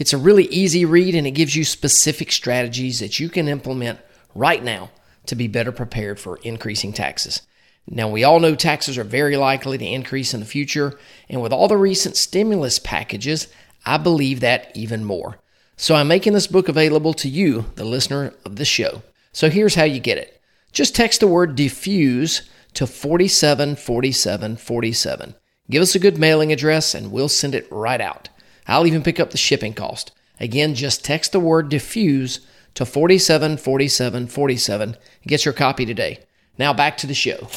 It's 0.03 0.11
a 0.11 0.17
really 0.17 0.47
easy 0.47 0.83
read 0.83 1.15
and 1.15 1.25
it 1.25 1.31
gives 1.31 1.55
you 1.55 1.63
specific 1.63 2.29
strategies 2.29 2.99
that 2.99 3.21
you 3.21 3.29
can 3.29 3.47
implement 3.47 3.99
right 4.35 4.61
now 4.61 4.91
to 5.27 5.33
be 5.33 5.47
better 5.47 5.71
prepared 5.71 6.19
for 6.19 6.41
increasing 6.43 6.91
taxes. 6.91 7.41
Now, 7.87 8.09
we 8.09 8.25
all 8.25 8.41
know 8.41 8.53
taxes 8.53 8.97
are 8.97 9.05
very 9.05 9.37
likely 9.37 9.77
to 9.77 9.85
increase 9.85 10.33
in 10.33 10.41
the 10.41 10.45
future, 10.45 10.99
and 11.29 11.41
with 11.41 11.53
all 11.53 11.69
the 11.69 11.77
recent 11.77 12.17
stimulus 12.17 12.79
packages, 12.79 13.47
I 13.85 13.95
believe 13.95 14.41
that 14.41 14.75
even 14.75 15.05
more. 15.05 15.39
So, 15.77 15.95
I'm 15.95 16.09
making 16.09 16.33
this 16.33 16.47
book 16.47 16.67
available 16.67 17.13
to 17.13 17.29
you, 17.29 17.67
the 17.75 17.85
listener 17.85 18.33
of 18.43 18.57
this 18.57 18.67
show. 18.67 19.03
So, 19.31 19.49
here's 19.49 19.75
how 19.75 19.85
you 19.85 20.01
get 20.01 20.17
it 20.17 20.41
just 20.73 20.97
text 20.97 21.21
the 21.21 21.27
word 21.27 21.55
defuse 21.55 22.41
to 22.73 22.85
474747. 22.85 25.35
Give 25.69 25.81
us 25.81 25.95
a 25.95 25.99
good 25.99 26.17
mailing 26.17 26.51
address, 26.51 26.93
and 26.93 27.09
we'll 27.09 27.29
send 27.29 27.55
it 27.55 27.71
right 27.71 28.01
out. 28.01 28.27
I'll 28.67 28.87
even 28.87 29.03
pick 29.03 29.19
up 29.19 29.31
the 29.31 29.37
shipping 29.37 29.73
cost. 29.73 30.11
Again, 30.39 30.75
just 30.75 31.05
text 31.05 31.31
the 31.31 31.39
word 31.39 31.69
defuse 31.69 32.39
to 32.75 32.85
474747 32.85 34.89
and 34.89 34.97
get 35.27 35.45
your 35.45 35.53
copy 35.53 35.85
today. 35.85 36.19
Now 36.57 36.73
back 36.73 36.97
to 36.97 37.07
the 37.07 37.13
show. 37.13 37.47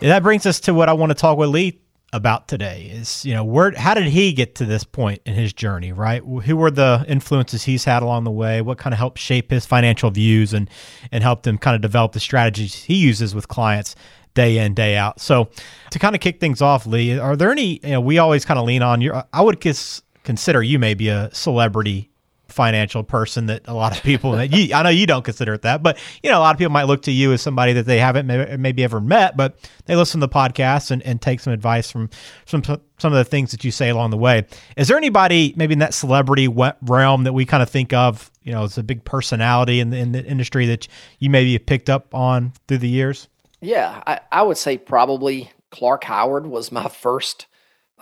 That 0.00 0.22
brings 0.22 0.46
us 0.46 0.60
to 0.60 0.74
what 0.74 0.88
I 0.88 0.92
want 0.92 1.10
to 1.10 1.14
talk 1.14 1.38
with 1.38 1.50
Lee 1.50 1.80
about 2.12 2.48
today 2.48 2.90
is 2.90 3.22
you 3.26 3.34
know 3.34 3.44
where 3.44 3.70
how 3.72 3.92
did 3.92 4.06
he 4.06 4.32
get 4.32 4.54
to 4.54 4.64
this 4.64 4.82
point 4.82 5.20
in 5.26 5.34
his 5.34 5.52
journey 5.52 5.92
right 5.92 6.22
who 6.22 6.56
were 6.56 6.70
the 6.70 7.04
influences 7.06 7.64
he's 7.64 7.84
had 7.84 8.02
along 8.02 8.24
the 8.24 8.30
way 8.30 8.62
what 8.62 8.78
kind 8.78 8.94
of 8.94 8.98
helped 8.98 9.18
shape 9.18 9.50
his 9.50 9.66
financial 9.66 10.10
views 10.10 10.54
and 10.54 10.70
and 11.12 11.22
helped 11.22 11.46
him 11.46 11.58
kind 11.58 11.74
of 11.74 11.82
develop 11.82 12.12
the 12.12 12.20
strategies 12.20 12.74
he 12.74 12.94
uses 12.94 13.34
with 13.34 13.48
clients 13.48 13.94
day 14.32 14.56
in 14.56 14.72
day 14.72 14.96
out 14.96 15.20
so 15.20 15.50
to 15.90 15.98
kind 15.98 16.14
of 16.14 16.22
kick 16.22 16.40
things 16.40 16.62
off 16.62 16.86
lee 16.86 17.18
are 17.18 17.36
there 17.36 17.50
any 17.50 17.78
you 17.82 17.90
know 17.90 18.00
we 18.00 18.16
always 18.16 18.42
kind 18.42 18.58
of 18.58 18.64
lean 18.64 18.80
on 18.80 19.02
your 19.02 19.22
i 19.34 19.42
would 19.42 19.60
kiss, 19.60 20.00
consider 20.28 20.62
you 20.62 20.78
maybe 20.78 21.08
a 21.08 21.30
celebrity 21.32 22.10
financial 22.48 23.02
person 23.02 23.46
that 23.46 23.62
a 23.66 23.72
lot 23.72 23.96
of 23.96 24.02
people 24.02 24.32
that 24.32 24.52
you, 24.52 24.74
I 24.74 24.82
know 24.82 24.90
you 24.90 25.06
don't 25.06 25.24
consider 25.24 25.54
it 25.54 25.62
that, 25.62 25.82
but 25.82 25.96
you 26.22 26.28
know, 26.28 26.36
a 26.36 26.40
lot 26.40 26.54
of 26.54 26.58
people 26.58 26.70
might 26.70 26.82
look 26.82 27.00
to 27.04 27.10
you 27.10 27.32
as 27.32 27.40
somebody 27.40 27.72
that 27.72 27.86
they 27.86 27.98
haven't 27.98 28.26
maybe, 28.26 28.84
ever 28.84 29.00
met, 29.00 29.38
but 29.38 29.56
they 29.86 29.96
listen 29.96 30.20
to 30.20 30.26
the 30.26 30.30
podcast 30.30 30.90
and, 30.90 31.02
and 31.04 31.22
take 31.22 31.40
some 31.40 31.54
advice 31.54 31.90
from 31.90 32.10
some, 32.44 32.62
some 32.62 33.10
of 33.10 33.14
the 33.14 33.24
things 33.24 33.52
that 33.52 33.64
you 33.64 33.70
say 33.70 33.88
along 33.88 34.10
the 34.10 34.18
way. 34.18 34.46
Is 34.76 34.88
there 34.88 34.98
anybody 34.98 35.54
maybe 35.56 35.72
in 35.72 35.78
that 35.78 35.94
celebrity 35.94 36.46
realm 36.46 37.24
that 37.24 37.32
we 37.32 37.46
kind 37.46 37.62
of 37.62 37.70
think 37.70 37.94
of, 37.94 38.30
you 38.42 38.52
know, 38.52 38.64
as 38.64 38.76
a 38.76 38.82
big 38.82 39.02
personality 39.04 39.80
in 39.80 39.88
the, 39.88 39.96
in 39.96 40.12
the 40.12 40.22
industry 40.26 40.66
that 40.66 40.86
you 41.20 41.30
maybe 41.30 41.58
picked 41.58 41.88
up 41.88 42.14
on 42.14 42.52
through 42.66 42.78
the 42.78 42.88
years? 42.90 43.28
Yeah, 43.62 44.02
I, 44.06 44.20
I 44.30 44.42
would 44.42 44.58
say 44.58 44.76
probably 44.76 45.52
Clark 45.70 46.04
Howard 46.04 46.46
was 46.46 46.70
my 46.70 46.88
first, 46.88 47.46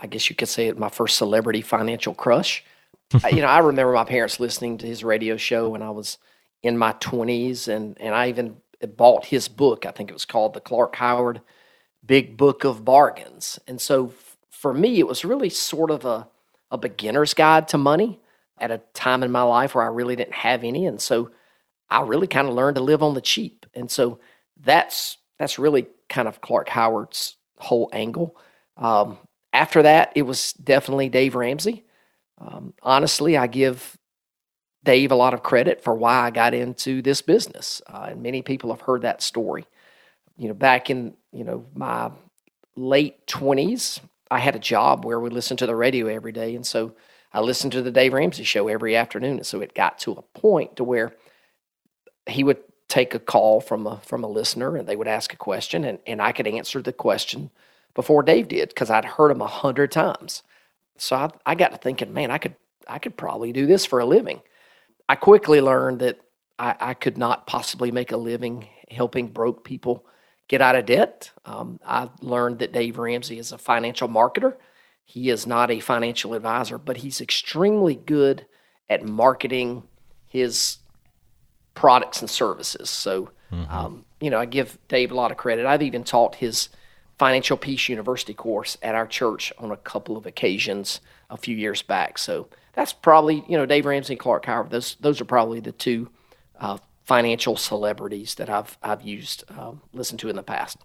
I 0.00 0.06
guess 0.06 0.28
you 0.28 0.36
could 0.36 0.48
say 0.48 0.68
it, 0.68 0.78
my 0.78 0.88
first 0.88 1.16
celebrity 1.16 1.62
financial 1.62 2.14
crush 2.14 2.64
you 3.30 3.40
know, 3.40 3.46
I 3.46 3.58
remember 3.58 3.92
my 3.92 4.04
parents 4.04 4.40
listening 4.40 4.78
to 4.78 4.86
his 4.86 5.04
radio 5.04 5.36
show 5.36 5.68
when 5.68 5.82
I 5.82 5.90
was 5.90 6.18
in 6.62 6.76
my 6.76 6.92
20s, 6.94 7.68
and, 7.68 7.96
and 8.00 8.14
I 8.14 8.28
even 8.28 8.56
bought 8.96 9.26
his 9.26 9.48
book. 9.48 9.86
I 9.86 9.90
think 9.90 10.10
it 10.10 10.14
was 10.14 10.24
called 10.24 10.54
The 10.54 10.60
Clark 10.60 10.96
Howard 10.96 11.40
Big 12.04 12.36
Book 12.36 12.64
of 12.64 12.84
Bargains. 12.84 13.58
And 13.66 13.80
so 13.80 14.08
f- 14.08 14.36
for 14.50 14.74
me, 14.74 14.98
it 14.98 15.06
was 15.06 15.24
really 15.24 15.50
sort 15.50 15.90
of 15.90 16.04
a, 16.04 16.28
a 16.70 16.78
beginner's 16.78 17.34
guide 17.34 17.68
to 17.68 17.78
money 17.78 18.20
at 18.58 18.70
a 18.70 18.80
time 18.94 19.22
in 19.22 19.30
my 19.30 19.42
life 19.42 19.74
where 19.74 19.84
I 19.84 19.88
really 19.88 20.16
didn't 20.16 20.34
have 20.34 20.64
any. 20.64 20.86
And 20.86 21.00
so 21.00 21.30
I 21.88 22.02
really 22.02 22.26
kind 22.26 22.48
of 22.48 22.54
learned 22.54 22.76
to 22.76 22.82
live 22.82 23.02
on 23.02 23.14
the 23.14 23.20
cheap. 23.20 23.66
And 23.74 23.90
so 23.90 24.18
that's 24.56 25.18
that's 25.38 25.58
really 25.58 25.86
kind 26.08 26.26
of 26.26 26.40
Clark 26.40 26.68
Howard's 26.68 27.36
whole 27.58 27.90
angle. 27.92 28.36
Um, 28.76 29.18
after 29.56 29.82
that, 29.82 30.12
it 30.14 30.22
was 30.22 30.52
definitely 30.52 31.08
Dave 31.08 31.34
Ramsey. 31.34 31.84
Um, 32.38 32.74
honestly, 32.82 33.36
I 33.36 33.46
give 33.46 33.96
Dave 34.84 35.10
a 35.10 35.16
lot 35.16 35.32
of 35.32 35.42
credit 35.42 35.82
for 35.82 35.94
why 35.94 36.26
I 36.26 36.30
got 36.30 36.52
into 36.52 37.00
this 37.00 37.22
business, 37.22 37.80
uh, 37.86 38.08
and 38.10 38.22
many 38.22 38.42
people 38.42 38.70
have 38.70 38.82
heard 38.82 39.02
that 39.02 39.22
story. 39.22 39.66
You 40.36 40.48
know, 40.48 40.54
back 40.54 40.90
in 40.90 41.14
you 41.32 41.44
know 41.44 41.64
my 41.74 42.10
late 42.76 43.26
twenties, 43.26 43.98
I 44.30 44.40
had 44.40 44.54
a 44.54 44.60
job 44.60 45.04
where 45.06 45.18
we 45.18 45.30
listened 45.30 45.58
to 45.60 45.66
the 45.66 45.74
radio 45.74 46.06
every 46.06 46.32
day, 46.32 46.54
and 46.54 46.66
so 46.66 46.94
I 47.32 47.40
listened 47.40 47.72
to 47.72 47.82
the 47.82 47.90
Dave 47.90 48.12
Ramsey 48.12 48.44
show 48.44 48.68
every 48.68 48.94
afternoon, 48.94 49.38
and 49.38 49.46
so 49.46 49.62
it 49.62 49.74
got 49.74 49.98
to 50.00 50.12
a 50.12 50.22
point 50.38 50.76
to 50.76 50.84
where 50.84 51.14
he 52.26 52.44
would 52.44 52.62
take 52.88 53.14
a 53.14 53.18
call 53.18 53.62
from 53.62 53.86
a 53.86 54.00
from 54.00 54.22
a 54.22 54.28
listener, 54.28 54.76
and 54.76 54.86
they 54.86 54.96
would 54.96 55.08
ask 55.08 55.32
a 55.32 55.38
question, 55.38 55.82
and 55.84 55.98
and 56.06 56.20
I 56.20 56.32
could 56.32 56.46
answer 56.46 56.82
the 56.82 56.92
question 56.92 57.50
before 57.96 58.22
Dave 58.22 58.46
did 58.46 58.68
because 58.68 58.90
I'd 58.90 59.04
heard 59.04 59.32
him 59.32 59.40
a 59.40 59.48
hundred 59.48 59.90
times. 59.90 60.44
So 60.98 61.16
I, 61.16 61.30
I 61.44 61.54
got 61.56 61.72
to 61.72 61.78
thinking, 61.78 62.12
man, 62.12 62.30
I 62.30 62.38
could 62.38 62.54
I 62.86 63.00
could 63.00 63.16
probably 63.16 63.52
do 63.52 63.66
this 63.66 63.84
for 63.84 63.98
a 63.98 64.06
living. 64.06 64.42
I 65.08 65.16
quickly 65.16 65.60
learned 65.60 65.98
that 66.00 66.20
I, 66.58 66.76
I 66.78 66.94
could 66.94 67.18
not 67.18 67.48
possibly 67.48 67.90
make 67.90 68.12
a 68.12 68.16
living 68.16 68.68
helping 68.88 69.28
broke 69.28 69.64
people 69.64 70.06
get 70.46 70.62
out 70.62 70.76
of 70.76 70.86
debt. 70.86 71.32
Um, 71.44 71.80
I 71.84 72.08
learned 72.20 72.60
that 72.60 72.72
Dave 72.72 72.98
Ramsey 72.98 73.38
is 73.38 73.50
a 73.50 73.58
financial 73.58 74.08
marketer. 74.08 74.54
He 75.04 75.30
is 75.30 75.46
not 75.46 75.70
a 75.70 75.80
financial 75.80 76.34
advisor, 76.34 76.78
but 76.78 76.98
he's 76.98 77.20
extremely 77.20 77.94
good 77.96 78.46
at 78.88 79.04
marketing 79.04 79.82
his 80.26 80.78
products 81.74 82.20
and 82.20 82.30
services. 82.30 82.90
So, 82.90 83.30
mm-hmm. 83.50 83.70
um, 83.70 84.04
you 84.20 84.30
know, 84.30 84.38
I 84.38 84.44
give 84.46 84.78
Dave 84.88 85.10
a 85.10 85.14
lot 85.14 85.30
of 85.30 85.36
credit. 85.36 85.66
I've 85.66 85.82
even 85.82 86.04
taught 86.04 86.36
his 86.36 86.68
Financial 87.18 87.56
Peace 87.56 87.88
University 87.88 88.34
course 88.34 88.76
at 88.82 88.94
our 88.94 89.06
church 89.06 89.52
on 89.58 89.70
a 89.70 89.76
couple 89.76 90.16
of 90.16 90.26
occasions 90.26 91.00
a 91.30 91.36
few 91.36 91.56
years 91.56 91.82
back. 91.82 92.18
So 92.18 92.48
that's 92.74 92.92
probably 92.92 93.44
you 93.48 93.56
know 93.56 93.66
Dave 93.66 93.86
Ramsey 93.86 94.14
and 94.14 94.20
Clark 94.20 94.46
Howard. 94.46 94.70
Those 94.70 94.96
those 95.00 95.20
are 95.20 95.24
probably 95.24 95.60
the 95.60 95.72
two 95.72 96.10
uh, 96.60 96.78
financial 97.04 97.56
celebrities 97.56 98.34
that 98.36 98.50
I've 98.50 98.76
I've 98.82 99.02
used 99.02 99.44
um, 99.48 99.80
listened 99.92 100.20
to 100.20 100.28
in 100.28 100.36
the 100.36 100.42
past. 100.42 100.78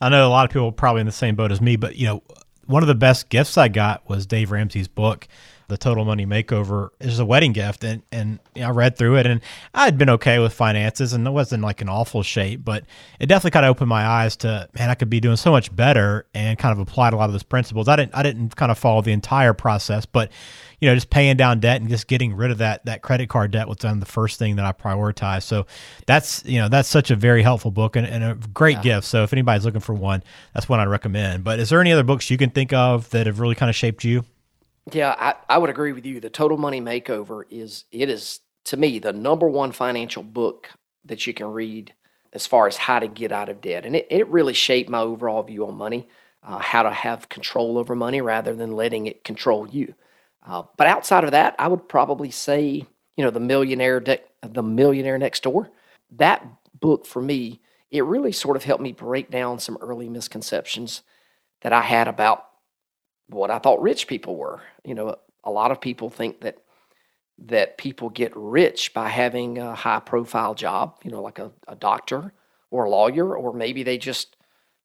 I 0.00 0.08
know 0.08 0.26
a 0.26 0.30
lot 0.30 0.44
of 0.44 0.52
people 0.52 0.72
probably 0.72 1.00
in 1.00 1.06
the 1.06 1.12
same 1.12 1.34
boat 1.34 1.52
as 1.52 1.60
me, 1.60 1.76
but 1.76 1.96
you 1.96 2.06
know 2.06 2.22
one 2.66 2.82
of 2.82 2.86
the 2.86 2.94
best 2.94 3.28
gifts 3.28 3.58
I 3.58 3.68
got 3.68 4.08
was 4.08 4.24
Dave 4.24 4.50
Ramsey's 4.50 4.88
book 4.88 5.26
the 5.72 5.78
Total 5.78 6.04
Money 6.04 6.26
Makeover 6.26 6.90
is 7.00 7.18
a 7.18 7.24
wedding 7.24 7.52
gift, 7.52 7.82
and 7.82 8.02
and 8.12 8.38
I 8.56 8.68
read 8.68 8.98
through 8.98 9.16
it, 9.16 9.26
and 9.26 9.40
I'd 9.72 9.96
been 9.96 10.10
okay 10.10 10.38
with 10.38 10.52
finances, 10.52 11.14
and 11.14 11.26
it 11.26 11.30
wasn't 11.30 11.62
like 11.62 11.80
an 11.80 11.88
awful 11.88 12.22
shape, 12.22 12.62
but 12.62 12.84
it 13.18 13.26
definitely 13.26 13.52
kind 13.52 13.64
of 13.64 13.70
opened 13.70 13.88
my 13.88 14.06
eyes 14.06 14.36
to 14.36 14.68
man, 14.74 14.90
I 14.90 14.94
could 14.94 15.08
be 15.08 15.18
doing 15.18 15.36
so 15.36 15.50
much 15.50 15.74
better, 15.74 16.26
and 16.34 16.58
kind 16.58 16.72
of 16.72 16.78
applied 16.78 17.14
a 17.14 17.16
lot 17.16 17.24
of 17.24 17.32
those 17.32 17.42
principles. 17.42 17.88
I 17.88 17.96
didn't 17.96 18.14
I 18.14 18.22
didn't 18.22 18.54
kind 18.54 18.70
of 18.70 18.76
follow 18.76 19.00
the 19.00 19.12
entire 19.12 19.54
process, 19.54 20.04
but 20.04 20.30
you 20.78 20.88
know, 20.88 20.94
just 20.94 21.10
paying 21.10 21.36
down 21.36 21.60
debt 21.60 21.80
and 21.80 21.88
just 21.88 22.06
getting 22.06 22.34
rid 22.34 22.50
of 22.50 22.58
that 22.58 22.84
that 22.84 23.00
credit 23.00 23.30
card 23.30 23.52
debt 23.52 23.66
was 23.66 23.78
then 23.78 24.00
the 24.00 24.04
first 24.04 24.38
thing 24.38 24.56
that 24.56 24.66
I 24.66 24.72
prioritized. 24.72 25.44
So 25.44 25.64
that's 26.06 26.44
you 26.44 26.60
know 26.60 26.68
that's 26.68 26.88
such 26.88 27.10
a 27.10 27.16
very 27.16 27.42
helpful 27.42 27.70
book 27.70 27.96
and, 27.96 28.06
and 28.06 28.22
a 28.22 28.34
great 28.52 28.76
yeah. 28.78 28.82
gift. 28.82 29.06
So 29.06 29.22
if 29.22 29.32
anybody's 29.32 29.64
looking 29.64 29.80
for 29.80 29.94
one, 29.94 30.22
that's 30.52 30.68
one 30.68 30.80
I'd 30.80 30.88
recommend. 30.88 31.44
But 31.44 31.60
is 31.60 31.70
there 31.70 31.80
any 31.80 31.92
other 31.92 32.02
books 32.02 32.30
you 32.30 32.36
can 32.36 32.50
think 32.50 32.74
of 32.74 33.08
that 33.10 33.26
have 33.26 33.40
really 33.40 33.54
kind 33.54 33.70
of 33.70 33.76
shaped 33.76 34.04
you? 34.04 34.24
Yeah, 34.90 35.14
I, 35.18 35.34
I 35.48 35.58
would 35.58 35.70
agree 35.70 35.92
with 35.92 36.04
you. 36.06 36.20
The 36.20 36.30
Total 36.30 36.56
Money 36.56 36.80
Makeover 36.80 37.44
is 37.50 37.84
it 37.92 38.08
is 38.08 38.40
to 38.64 38.76
me 38.76 38.98
the 38.98 39.12
number 39.12 39.48
one 39.48 39.72
financial 39.72 40.22
book 40.22 40.70
that 41.04 41.26
you 41.26 41.34
can 41.34 41.46
read 41.46 41.94
as 42.32 42.46
far 42.46 42.66
as 42.66 42.76
how 42.76 42.98
to 42.98 43.06
get 43.08 43.30
out 43.30 43.48
of 43.48 43.60
debt, 43.60 43.84
and 43.86 43.94
it, 43.94 44.06
it 44.10 44.26
really 44.28 44.54
shaped 44.54 44.90
my 44.90 45.00
overall 45.00 45.42
view 45.42 45.66
on 45.66 45.74
money, 45.76 46.08
uh, 46.42 46.58
how 46.58 46.82
to 46.82 46.90
have 46.90 47.28
control 47.28 47.78
over 47.78 47.94
money 47.94 48.20
rather 48.20 48.54
than 48.54 48.72
letting 48.72 49.06
it 49.06 49.22
control 49.22 49.68
you. 49.68 49.94
Uh, 50.44 50.62
but 50.76 50.86
outside 50.86 51.24
of 51.24 51.30
that, 51.32 51.54
I 51.58 51.68
would 51.68 51.88
probably 51.88 52.30
say 52.30 52.84
you 53.16 53.24
know 53.24 53.30
the 53.30 53.40
millionaire 53.40 54.00
de- 54.00 54.20
the 54.42 54.62
millionaire 54.62 55.18
next 55.18 55.44
door. 55.44 55.70
That 56.16 56.44
book 56.80 57.06
for 57.06 57.22
me, 57.22 57.60
it 57.90 58.04
really 58.04 58.32
sort 58.32 58.56
of 58.56 58.64
helped 58.64 58.82
me 58.82 58.92
break 58.92 59.30
down 59.30 59.60
some 59.60 59.78
early 59.80 60.08
misconceptions 60.08 61.02
that 61.60 61.72
I 61.72 61.82
had 61.82 62.08
about 62.08 62.46
what 63.32 63.50
I 63.50 63.58
thought 63.58 63.82
rich 63.82 64.06
people 64.06 64.36
were. 64.36 64.60
You 64.84 64.94
know, 64.94 65.16
a 65.44 65.50
lot 65.50 65.70
of 65.70 65.80
people 65.80 66.10
think 66.10 66.40
that 66.42 66.58
that 67.44 67.78
people 67.78 68.08
get 68.10 68.32
rich 68.36 68.94
by 68.94 69.08
having 69.08 69.58
a 69.58 69.74
high 69.74 70.00
profile 70.00 70.54
job, 70.54 70.96
you 71.02 71.10
know, 71.10 71.22
like 71.22 71.38
a, 71.38 71.50
a 71.66 71.74
doctor 71.74 72.32
or 72.70 72.84
a 72.84 72.90
lawyer, 72.90 73.36
or 73.36 73.52
maybe 73.52 73.82
they 73.82 73.98
just 73.98 74.36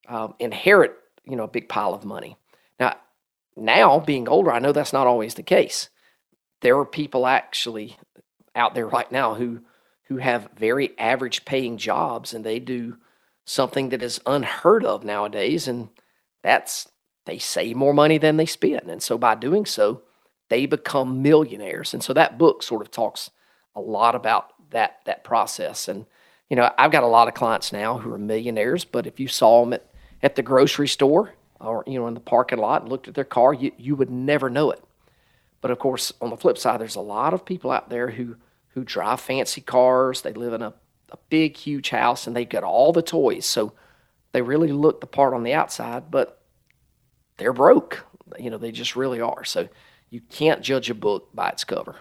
um, 0.08 0.34
inherit, 0.40 0.96
you 1.24 1.36
know, 1.36 1.44
a 1.44 1.50
big 1.50 1.70
pile 1.70 1.94
of 1.94 2.06
money. 2.06 2.36
Now, 2.80 2.96
now 3.56 4.00
being 4.00 4.28
older, 4.28 4.52
I 4.52 4.60
know 4.60 4.72
that's 4.72 4.94
not 4.94 5.08
always 5.08 5.36
the 5.36 5.44
case. 5.44 5.90
There 6.62 6.78
are 6.80 6.86
people 6.86 7.28
actually 7.28 7.98
out 8.56 8.74
there 8.74 8.88
right 8.88 9.12
now 9.12 9.36
who 9.36 9.62
who 10.08 10.18
have 10.18 10.50
very 10.58 10.98
average 10.98 11.44
paying 11.46 11.78
jobs 11.78 12.34
and 12.34 12.44
they 12.44 12.60
do 12.60 12.98
something 13.46 13.90
that 13.90 14.02
is 14.02 14.22
unheard 14.26 14.86
of 14.86 15.04
nowadays 15.04 15.68
and 15.68 15.90
that's 16.42 16.88
they 17.28 17.38
save 17.38 17.76
more 17.76 17.94
money 17.94 18.18
than 18.18 18.38
they 18.38 18.46
spend. 18.46 18.90
And 18.90 19.04
so 19.04 19.18
by 19.18 19.36
doing 19.36 19.66
so, 19.66 20.02
they 20.50 20.66
become 20.66 21.22
millionaires. 21.22 21.94
And 21.94 22.02
so 22.04 22.14
that 22.14 22.38
book 22.38 22.64
sort 22.64 22.82
of 22.82 22.90
talks 22.90 23.30
a 23.76 23.82
lot 23.82 24.16
about 24.16 24.54
that 24.72 25.00
that 25.06 25.24
process. 25.24 25.88
And 25.88 26.06
you 26.50 26.56
know, 26.56 26.72
I've 26.78 26.92
got 26.92 27.04
a 27.04 27.08
lot 27.08 27.28
of 27.28 27.34
clients 27.34 27.74
now 27.74 27.98
who 27.98 28.14
are 28.14 28.18
millionaires, 28.18 28.86
but 28.86 29.06
if 29.06 29.20
you 29.20 29.28
saw 29.28 29.64
them 29.64 29.74
at, 29.74 29.86
at 30.24 30.36
the 30.36 30.42
grocery 30.42 30.88
store 30.88 31.34
or 31.60 31.84
you 31.86 32.00
know 32.00 32.08
in 32.08 32.14
the 32.14 32.20
parking 32.20 32.60
lot 32.60 32.82
and 32.82 32.90
looked 32.90 33.08
at 33.08 33.14
their 33.14 33.24
car, 33.24 33.54
you, 33.54 33.72
you 33.78 33.96
would 33.96 34.10
never 34.10 34.50
know 34.50 34.72
it. 34.72 34.84
But 35.62 35.72
of 35.72 35.80
course, 35.80 36.14
on 36.22 36.30
the 36.30 36.38
flip 36.38 36.58
side, 36.58 36.80
there's 36.80 36.96
a 36.96 37.02
lot 37.02 37.34
of 37.34 37.46
people 37.46 37.72
out 37.72 37.90
there 37.90 38.10
who 38.10 38.38
who 38.70 38.84
drive 38.84 39.20
fancy 39.20 39.62
cars. 39.62 40.22
They 40.22 40.34
live 40.34 40.54
in 40.54 40.62
a, 40.62 40.74
a 41.12 41.18
big, 41.30 41.58
huge 41.58 41.90
house, 41.90 42.26
and 42.26 42.36
they've 42.36 42.48
got 42.48 42.64
all 42.64 42.94
the 42.94 43.02
toys. 43.02 43.46
So 43.46 43.74
they 44.32 44.42
really 44.42 44.72
look 44.72 45.02
the 45.02 45.08
part 45.08 45.34
on 45.34 45.44
the 45.44 45.54
outside, 45.54 46.10
but 46.12 46.42
they're 47.38 47.54
broke. 47.54 48.06
You 48.38 48.50
know, 48.50 48.58
they 48.58 48.72
just 48.72 48.96
really 48.96 49.22
are. 49.22 49.44
So 49.44 49.70
you 50.10 50.22
can't 50.30 50.62
judge 50.62 50.90
a 50.90 50.94
book 50.94 51.30
by 51.34 51.50
its 51.50 51.64
cover. 51.64 51.96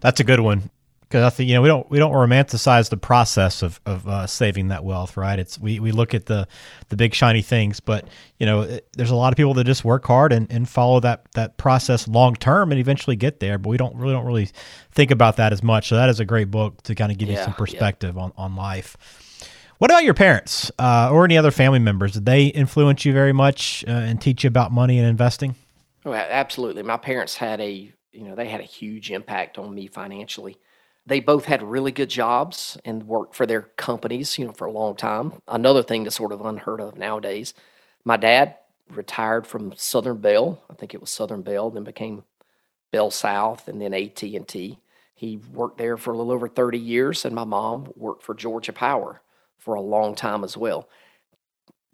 That's 0.00 0.20
a 0.20 0.24
good 0.24 0.40
one 0.40 0.70
because 1.08 1.24
I 1.24 1.30
think 1.30 1.48
you 1.48 1.54
know 1.54 1.62
we 1.62 1.68
don't 1.68 1.90
we 1.90 1.98
don't 1.98 2.12
romanticize 2.12 2.90
the 2.90 2.96
process 2.96 3.62
of 3.62 3.80
of 3.86 4.06
uh, 4.06 4.26
saving 4.26 4.68
that 4.68 4.84
wealth, 4.84 5.16
right? 5.16 5.38
It's 5.38 5.58
we, 5.58 5.80
we 5.80 5.90
look 5.90 6.14
at 6.14 6.26
the 6.26 6.46
the 6.90 6.96
big 6.96 7.14
shiny 7.14 7.42
things, 7.42 7.80
but 7.80 8.06
you 8.38 8.46
know 8.46 8.62
it, 8.62 8.88
there's 8.92 9.10
a 9.10 9.16
lot 9.16 9.32
of 9.32 9.36
people 9.36 9.54
that 9.54 9.64
just 9.64 9.84
work 9.84 10.04
hard 10.04 10.32
and, 10.32 10.50
and 10.52 10.68
follow 10.68 11.00
that 11.00 11.26
that 11.32 11.56
process 11.56 12.06
long 12.06 12.34
term 12.34 12.70
and 12.70 12.80
eventually 12.80 13.16
get 13.16 13.40
there. 13.40 13.58
But 13.58 13.70
we 13.70 13.76
don't 13.76 13.96
really 13.96 14.12
don't 14.12 14.26
really 14.26 14.50
think 14.92 15.10
about 15.10 15.36
that 15.36 15.52
as 15.52 15.62
much. 15.62 15.88
So 15.88 15.96
that 15.96 16.08
is 16.08 16.20
a 16.20 16.24
great 16.24 16.50
book 16.50 16.82
to 16.82 16.94
kind 16.94 17.10
of 17.10 17.18
give 17.18 17.28
yeah, 17.28 17.38
you 17.38 17.44
some 17.44 17.54
perspective 17.54 18.16
yeah. 18.16 18.22
on 18.22 18.32
on 18.36 18.56
life. 18.56 18.96
What 19.78 19.92
about 19.92 20.02
your 20.02 20.14
parents 20.14 20.72
uh, 20.80 21.08
or 21.12 21.24
any 21.24 21.38
other 21.38 21.52
family 21.52 21.78
members? 21.78 22.14
Did 22.14 22.26
they 22.26 22.46
influence 22.46 23.04
you 23.04 23.12
very 23.12 23.32
much 23.32 23.84
uh, 23.86 23.92
and 23.92 24.20
teach 24.20 24.42
you 24.42 24.48
about 24.48 24.72
money 24.72 24.98
and 24.98 25.06
investing? 25.06 25.54
Oh, 26.04 26.12
absolutely. 26.12 26.82
My 26.82 26.96
parents 26.96 27.36
had 27.36 27.60
a, 27.60 27.92
you 28.10 28.24
know, 28.24 28.34
they 28.34 28.48
had 28.48 28.60
a 28.60 28.64
huge 28.64 29.12
impact 29.12 29.56
on 29.56 29.72
me 29.72 29.86
financially. 29.86 30.56
They 31.06 31.20
both 31.20 31.44
had 31.44 31.62
really 31.62 31.92
good 31.92 32.10
jobs 32.10 32.76
and 32.84 33.06
worked 33.06 33.36
for 33.36 33.46
their 33.46 33.62
companies, 33.62 34.36
you 34.36 34.46
know, 34.46 34.52
for 34.52 34.66
a 34.66 34.72
long 34.72 34.96
time. 34.96 35.34
Another 35.46 35.84
thing 35.84 36.02
that's 36.02 36.16
sort 36.16 36.32
of 36.32 36.44
unheard 36.44 36.80
of 36.80 36.98
nowadays. 36.98 37.54
My 38.04 38.16
dad 38.16 38.56
retired 38.90 39.46
from 39.46 39.74
Southern 39.76 40.16
Bell. 40.16 40.60
I 40.68 40.74
think 40.74 40.92
it 40.92 41.00
was 41.00 41.10
Southern 41.10 41.42
Bell, 41.42 41.70
then 41.70 41.84
became 41.84 42.24
Bell 42.90 43.12
South 43.12 43.68
and 43.68 43.80
then 43.80 43.94
AT&T. 43.94 44.78
He 45.14 45.36
worked 45.52 45.78
there 45.78 45.96
for 45.96 46.12
a 46.12 46.16
little 46.16 46.32
over 46.32 46.48
30 46.48 46.78
years 46.78 47.24
and 47.24 47.32
my 47.32 47.44
mom 47.44 47.92
worked 47.94 48.24
for 48.24 48.34
Georgia 48.34 48.72
Power 48.72 49.22
for 49.58 49.74
a 49.74 49.80
long 49.80 50.14
time 50.14 50.44
as 50.44 50.56
well. 50.56 50.88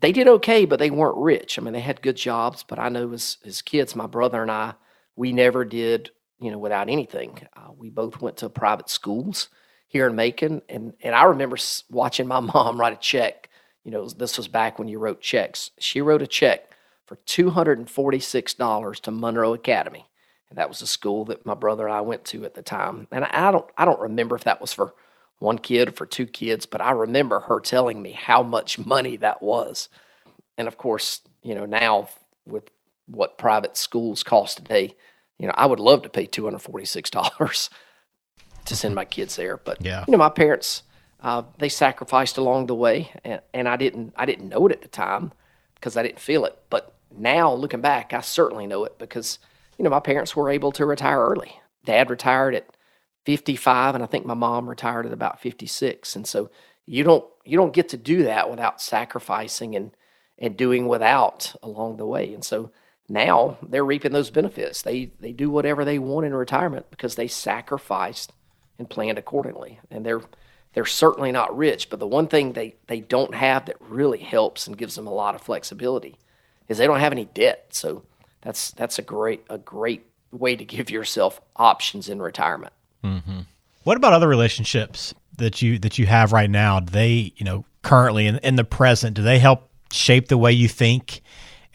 They 0.00 0.12
did 0.12 0.28
okay, 0.28 0.64
but 0.64 0.78
they 0.78 0.90
weren't 0.90 1.16
rich. 1.16 1.58
I 1.58 1.62
mean, 1.62 1.72
they 1.72 1.80
had 1.80 2.02
good 2.02 2.16
jobs, 2.16 2.62
but 2.62 2.78
I 2.78 2.88
know 2.88 3.12
as, 3.12 3.38
as 3.44 3.62
kids, 3.62 3.96
my 3.96 4.06
brother 4.06 4.42
and 4.42 4.50
I, 4.50 4.74
we 5.16 5.32
never 5.32 5.64
did, 5.64 6.10
you 6.40 6.50
know, 6.50 6.58
without 6.58 6.90
anything. 6.90 7.46
Uh, 7.56 7.70
we 7.76 7.90
both 7.90 8.20
went 8.20 8.36
to 8.38 8.48
private 8.48 8.90
schools 8.90 9.48
here 9.88 10.06
in 10.06 10.16
Macon. 10.16 10.60
And, 10.68 10.92
and 11.02 11.14
I 11.14 11.24
remember 11.24 11.56
watching 11.90 12.26
my 12.26 12.40
mom 12.54 12.78
write 12.78 12.92
a 12.92 12.96
check. 12.96 13.48
You 13.84 13.90
know, 13.90 14.08
this 14.08 14.36
was 14.36 14.48
back 14.48 14.78
when 14.78 14.88
you 14.88 14.98
wrote 14.98 15.20
checks. 15.20 15.70
She 15.78 16.00
wrote 16.00 16.22
a 16.22 16.26
check 16.26 16.70
for 17.06 17.16
$246 17.26 19.00
to 19.00 19.10
Monroe 19.10 19.54
Academy. 19.54 20.06
And 20.48 20.58
that 20.58 20.68
was 20.68 20.82
a 20.82 20.86
school 20.86 21.24
that 21.26 21.46
my 21.46 21.54
brother 21.54 21.86
and 21.86 21.94
I 21.94 22.00
went 22.00 22.24
to 22.26 22.44
at 22.44 22.54
the 22.54 22.62
time. 22.62 23.08
And 23.10 23.24
I 23.24 23.50
don't 23.50 23.68
I 23.76 23.84
don't 23.84 24.00
remember 24.00 24.36
if 24.36 24.44
that 24.44 24.60
was 24.60 24.72
for 24.72 24.94
one 25.38 25.58
kid 25.58 25.96
for 25.96 26.06
two 26.06 26.26
kids, 26.26 26.66
but 26.66 26.80
I 26.80 26.92
remember 26.92 27.40
her 27.40 27.60
telling 27.60 28.00
me 28.00 28.12
how 28.12 28.42
much 28.42 28.78
money 28.78 29.16
that 29.18 29.42
was. 29.42 29.88
And 30.56 30.68
of 30.68 30.78
course, 30.78 31.20
you 31.42 31.54
know, 31.54 31.66
now 31.66 32.08
with 32.46 32.70
what 33.06 33.38
private 33.38 33.76
schools 33.76 34.22
cost 34.22 34.58
today, 34.58 34.94
you 35.38 35.46
know, 35.46 35.54
I 35.56 35.66
would 35.66 35.80
love 35.80 36.02
to 36.02 36.08
pay 36.08 36.26
two 36.26 36.44
hundred 36.44 36.60
forty 36.60 36.86
six 36.86 37.10
dollars 37.10 37.70
to 38.64 38.76
send 38.76 38.94
my 38.94 39.04
kids 39.04 39.36
there. 39.36 39.56
But 39.56 39.84
yeah. 39.84 40.04
you 40.06 40.12
know, 40.12 40.18
my 40.18 40.30
parents 40.30 40.82
uh, 41.24 41.42
they 41.56 41.70
sacrificed 41.70 42.36
along 42.36 42.66
the 42.66 42.74
way, 42.74 43.10
and, 43.24 43.40
and 43.54 43.66
I 43.66 43.76
didn't 43.76 44.12
I 44.14 44.26
didn't 44.26 44.50
know 44.50 44.66
it 44.66 44.72
at 44.72 44.82
the 44.82 44.88
time 44.88 45.32
because 45.74 45.96
I 45.96 46.02
didn't 46.02 46.20
feel 46.20 46.44
it. 46.44 46.56
But 46.68 46.94
now 47.16 47.52
looking 47.52 47.80
back, 47.80 48.12
I 48.12 48.20
certainly 48.20 48.66
know 48.66 48.84
it 48.84 48.98
because 48.98 49.38
you 49.78 49.84
know 49.84 49.90
my 49.90 50.00
parents 50.00 50.36
were 50.36 50.50
able 50.50 50.70
to 50.72 50.84
retire 50.84 51.24
early. 51.24 51.58
Dad 51.86 52.10
retired 52.10 52.54
at 52.54 52.68
55 53.24 53.94
and 53.94 54.04
I 54.04 54.06
think 54.06 54.26
my 54.26 54.34
mom 54.34 54.68
retired 54.68 55.06
at 55.06 55.12
about 55.12 55.40
56 55.40 56.16
and 56.16 56.26
so 56.26 56.50
you 56.86 57.04
don't 57.04 57.24
you 57.44 57.56
don't 57.56 57.72
get 57.72 57.88
to 57.90 57.96
do 57.96 58.24
that 58.24 58.50
without 58.50 58.80
sacrificing 58.80 59.74
and 59.74 59.96
and 60.38 60.56
doing 60.56 60.88
without 60.88 61.54
along 61.62 61.96
the 61.96 62.06
way. 62.06 62.34
And 62.34 62.44
so 62.44 62.70
now 63.08 63.58
they're 63.62 63.84
reaping 63.84 64.12
those 64.12 64.30
benefits. 64.30 64.82
They 64.82 65.12
they 65.20 65.32
do 65.32 65.50
whatever 65.50 65.84
they 65.84 65.98
want 65.98 66.26
in 66.26 66.34
retirement 66.34 66.86
because 66.90 67.14
they 67.14 67.28
sacrificed 67.28 68.32
and 68.78 68.90
planned 68.90 69.18
accordingly. 69.18 69.80
And 69.90 70.04
they're 70.04 70.22
they're 70.74 70.84
certainly 70.84 71.30
not 71.30 71.56
rich 71.56 71.88
but 71.88 72.00
the 72.00 72.06
one 72.06 72.26
thing 72.26 72.52
they 72.52 72.74
they 72.88 73.00
don't 73.00 73.34
have 73.34 73.66
that 73.66 73.76
really 73.80 74.18
helps 74.18 74.66
and 74.66 74.76
gives 74.76 74.96
them 74.96 75.06
a 75.06 75.14
lot 75.14 75.34
of 75.34 75.40
flexibility 75.40 76.18
is 76.68 76.78
they 76.78 76.86
don't 76.86 77.00
have 77.00 77.12
any 77.12 77.26
debt. 77.26 77.66
So 77.70 78.04
that's 78.42 78.72
that's 78.72 78.98
a 78.98 79.02
great 79.02 79.44
a 79.48 79.58
great 79.58 80.06
way 80.30 80.56
to 80.56 80.64
give 80.64 80.90
yourself 80.90 81.40
options 81.56 82.08
in 82.08 82.20
retirement 82.20 82.72
Mm-hmm. 83.04 83.40
What 83.84 83.96
about 83.96 84.14
other 84.14 84.28
relationships 84.28 85.14
that 85.36 85.60
you 85.62 85.78
that 85.80 85.98
you 85.98 86.06
have 86.06 86.32
right 86.32 86.50
now? 86.50 86.80
Do 86.80 86.90
they, 86.90 87.32
you 87.36 87.44
know, 87.44 87.64
currently 87.82 88.26
in, 88.26 88.38
in 88.38 88.56
the 88.56 88.64
present, 88.64 89.14
do 89.14 89.22
they 89.22 89.38
help 89.38 89.68
shape 89.92 90.28
the 90.28 90.38
way 90.38 90.52
you 90.52 90.68
think 90.68 91.20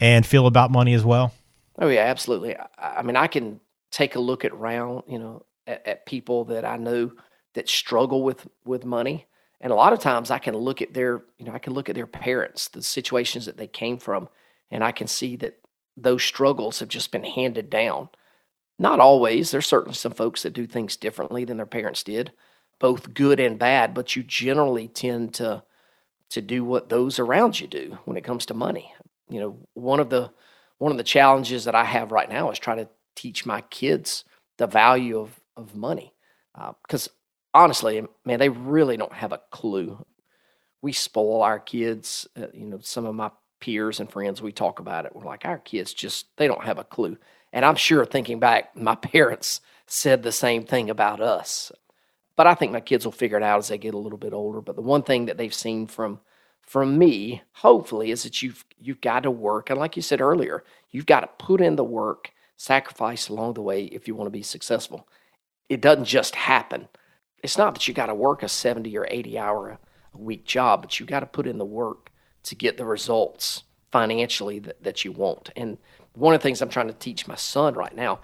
and 0.00 0.26
feel 0.26 0.46
about 0.46 0.70
money 0.70 0.92
as 0.92 1.04
well? 1.04 1.32
Oh 1.78 1.88
yeah, 1.88 2.02
absolutely. 2.02 2.56
I, 2.56 2.68
I 2.98 3.02
mean, 3.02 3.16
I 3.16 3.26
can 3.26 3.60
take 3.90 4.16
a 4.16 4.20
look 4.20 4.44
at 4.44 4.56
round, 4.56 5.04
you 5.08 5.18
know, 5.18 5.44
at, 5.66 5.86
at, 5.86 6.06
people 6.06 6.44
that 6.46 6.64
I 6.64 6.76
know 6.76 7.12
that 7.54 7.68
struggle 7.68 8.22
with 8.22 8.46
with 8.64 8.84
money, 8.84 9.26
and 9.60 9.72
a 9.72 9.76
lot 9.76 9.92
of 9.92 10.00
times 10.00 10.30
I 10.30 10.38
can 10.38 10.56
look 10.56 10.82
at 10.82 10.94
their, 10.94 11.22
you 11.38 11.46
know, 11.46 11.52
I 11.52 11.58
can 11.58 11.72
look 11.72 11.88
at 11.88 11.94
their 11.94 12.06
parents, 12.06 12.68
the 12.68 12.82
situations 12.82 13.46
that 13.46 13.56
they 13.56 13.66
came 13.66 13.98
from, 13.98 14.28
and 14.70 14.82
I 14.84 14.92
can 14.92 15.06
see 15.06 15.36
that 15.36 15.58
those 15.96 16.22
struggles 16.22 16.80
have 16.80 16.88
just 16.88 17.12
been 17.12 17.24
handed 17.24 17.70
down. 17.70 18.08
Not 18.80 18.98
always. 18.98 19.50
There's 19.50 19.66
certainly 19.66 19.94
some 19.94 20.12
folks 20.12 20.42
that 20.42 20.54
do 20.54 20.66
things 20.66 20.96
differently 20.96 21.44
than 21.44 21.58
their 21.58 21.66
parents 21.66 22.02
did, 22.02 22.32
both 22.78 23.12
good 23.12 23.38
and 23.38 23.58
bad, 23.58 23.92
but 23.92 24.16
you 24.16 24.22
generally 24.22 24.88
tend 24.88 25.34
to 25.34 25.62
to 26.30 26.40
do 26.40 26.64
what 26.64 26.88
those 26.88 27.18
around 27.18 27.60
you 27.60 27.66
do 27.66 27.98
when 28.06 28.16
it 28.16 28.24
comes 28.24 28.46
to 28.46 28.54
money. 28.54 28.94
You 29.28 29.40
know, 29.40 29.58
one 29.74 30.00
of 30.00 30.08
the 30.08 30.30
one 30.78 30.92
of 30.92 30.96
the 30.96 31.04
challenges 31.04 31.64
that 31.64 31.74
I 31.74 31.84
have 31.84 32.10
right 32.10 32.30
now 32.30 32.50
is 32.50 32.58
trying 32.58 32.78
to 32.78 32.88
teach 33.14 33.44
my 33.44 33.60
kids 33.60 34.24
the 34.56 34.66
value 34.66 35.18
of 35.18 35.38
of 35.58 35.76
money, 35.76 36.14
because 36.82 37.08
uh, 37.08 37.10
honestly, 37.52 38.02
man, 38.24 38.38
they 38.38 38.48
really 38.48 38.96
don't 38.96 39.12
have 39.12 39.32
a 39.32 39.42
clue. 39.50 40.02
We 40.80 40.92
spoil 40.92 41.42
our 41.42 41.58
kids. 41.60 42.26
Uh, 42.34 42.46
you 42.54 42.64
know, 42.64 42.78
some 42.80 43.04
of 43.04 43.14
my 43.14 43.30
peers 43.60 44.00
and 44.00 44.10
friends, 44.10 44.40
we 44.40 44.52
talk 44.52 44.80
about 44.80 45.04
it. 45.04 45.14
We're 45.14 45.26
like, 45.26 45.44
our 45.44 45.58
kids 45.58 45.92
just 45.92 46.34
they 46.38 46.46
don't 46.46 46.64
have 46.64 46.78
a 46.78 46.84
clue. 46.84 47.18
And 47.52 47.64
I'm 47.64 47.76
sure 47.76 48.04
thinking 48.04 48.38
back, 48.38 48.76
my 48.76 48.94
parents 48.96 49.60
said 49.86 50.22
the 50.22 50.32
same 50.32 50.64
thing 50.64 50.88
about 50.88 51.20
us. 51.20 51.72
But 52.36 52.46
I 52.46 52.54
think 52.54 52.72
my 52.72 52.80
kids 52.80 53.04
will 53.04 53.12
figure 53.12 53.36
it 53.36 53.42
out 53.42 53.58
as 53.58 53.68
they 53.68 53.76
get 53.76 53.94
a 53.94 53.98
little 53.98 54.18
bit 54.18 54.32
older. 54.32 54.60
But 54.60 54.76
the 54.76 54.82
one 54.82 55.02
thing 55.02 55.26
that 55.26 55.36
they've 55.36 55.52
seen 55.52 55.86
from 55.86 56.20
from 56.62 56.96
me, 56.98 57.42
hopefully, 57.54 58.12
is 58.12 58.22
that 58.22 58.42
you've 58.42 58.64
you've 58.78 59.00
got 59.00 59.24
to 59.24 59.30
work. 59.30 59.70
And 59.70 59.78
like 59.78 59.96
you 59.96 60.02
said 60.02 60.20
earlier, 60.20 60.62
you've 60.90 61.06
got 61.06 61.20
to 61.20 61.44
put 61.44 61.60
in 61.60 61.76
the 61.76 61.84
work, 61.84 62.30
sacrifice 62.56 63.28
along 63.28 63.54
the 63.54 63.62
way 63.62 63.84
if 63.84 64.06
you 64.06 64.14
want 64.14 64.26
to 64.26 64.30
be 64.30 64.42
successful. 64.42 65.08
It 65.68 65.80
doesn't 65.80 66.04
just 66.04 66.36
happen. 66.36 66.88
It's 67.42 67.58
not 67.58 67.74
that 67.74 67.88
you 67.88 67.94
got 67.94 68.06
to 68.06 68.14
work 68.14 68.42
a 68.42 68.48
70 68.48 68.96
or 68.96 69.06
80 69.10 69.38
hour 69.38 69.78
a 70.14 70.18
week 70.18 70.44
job, 70.44 70.82
but 70.82 71.00
you 71.00 71.06
got 71.06 71.20
to 71.20 71.26
put 71.26 71.46
in 71.46 71.58
the 71.58 71.64
work 71.64 72.10
to 72.44 72.54
get 72.54 72.76
the 72.76 72.84
results 72.84 73.64
financially 73.90 74.58
that, 74.60 74.82
that 74.82 75.04
you 75.04 75.12
want. 75.12 75.50
And 75.56 75.78
one 76.14 76.34
of 76.34 76.40
the 76.40 76.42
things 76.42 76.60
I'm 76.60 76.68
trying 76.68 76.88
to 76.88 76.94
teach 76.94 77.26
my 77.26 77.34
son 77.34 77.74
right 77.74 77.94
now, 77.94 78.20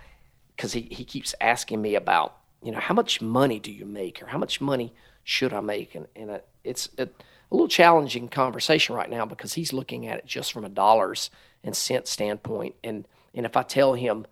because 0.54 0.72
he, 0.72 0.82
he 0.82 1.04
keeps 1.04 1.34
asking 1.40 1.80
me 1.80 1.94
about, 1.94 2.36
you 2.62 2.72
know, 2.72 2.80
how 2.80 2.94
much 2.94 3.20
money 3.20 3.58
do 3.58 3.70
you 3.70 3.84
make 3.84 4.22
or 4.22 4.26
how 4.26 4.38
much 4.38 4.60
money 4.60 4.94
should 5.24 5.52
I 5.52 5.60
make? 5.60 5.94
And, 5.94 6.06
and 6.16 6.40
it's 6.64 6.88
a, 6.98 7.04
a 7.04 7.54
little 7.54 7.68
challenging 7.68 8.28
conversation 8.28 8.94
right 8.94 9.10
now 9.10 9.24
because 9.24 9.54
he's 9.54 9.72
looking 9.72 10.06
at 10.06 10.18
it 10.18 10.26
just 10.26 10.52
from 10.52 10.64
a 10.64 10.68
dollars 10.68 11.30
and 11.62 11.76
cents 11.76 12.10
standpoint. 12.10 12.74
And, 12.82 13.06
and 13.34 13.46
if 13.46 13.56
I 13.56 13.62
tell 13.62 13.94
him 13.94 14.26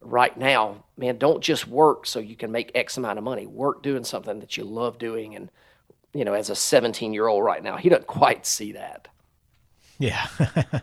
right 0.00 0.36
now, 0.36 0.84
man, 0.96 1.18
don't 1.18 1.42
just 1.42 1.66
work 1.68 2.06
so 2.06 2.18
you 2.18 2.36
can 2.36 2.50
make 2.50 2.72
X 2.74 2.96
amount 2.96 3.18
of 3.18 3.24
money, 3.24 3.46
work 3.46 3.82
doing 3.82 4.04
something 4.04 4.40
that 4.40 4.56
you 4.56 4.64
love 4.64 4.98
doing. 4.98 5.36
And, 5.36 5.50
you 6.12 6.24
know, 6.24 6.34
as 6.34 6.50
a 6.50 6.56
17 6.56 7.12
year 7.12 7.28
old 7.28 7.44
right 7.44 7.62
now, 7.62 7.76
he 7.76 7.88
doesn't 7.88 8.06
quite 8.06 8.46
see 8.46 8.72
that. 8.72 9.08
Yeah. 9.98 10.26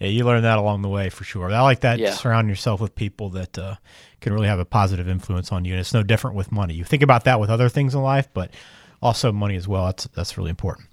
yeah, 0.00 0.08
you 0.08 0.24
learn 0.24 0.42
that 0.42 0.56
along 0.56 0.80
the 0.80 0.88
way 0.88 1.10
for 1.10 1.24
sure. 1.24 1.52
I 1.52 1.60
like 1.60 1.80
that. 1.80 1.98
Yeah. 1.98 2.12
Surround 2.12 2.48
yourself 2.48 2.80
with 2.80 2.94
people 2.94 3.28
that 3.30 3.58
uh, 3.58 3.74
can 4.22 4.32
really 4.32 4.48
have 4.48 4.58
a 4.58 4.64
positive 4.64 5.06
influence 5.08 5.52
on 5.52 5.66
you. 5.66 5.74
And 5.74 5.80
it's 5.80 5.92
no 5.92 6.02
different 6.02 6.36
with 6.36 6.50
money. 6.50 6.72
You 6.72 6.84
think 6.84 7.02
about 7.02 7.24
that 7.24 7.38
with 7.38 7.50
other 7.50 7.68
things 7.68 7.94
in 7.94 8.00
life, 8.00 8.26
but 8.32 8.50
also 9.02 9.30
money 9.30 9.56
as 9.56 9.68
well. 9.68 9.84
That's 9.84 10.04
that's 10.14 10.38
really 10.38 10.50
important. 10.50 10.88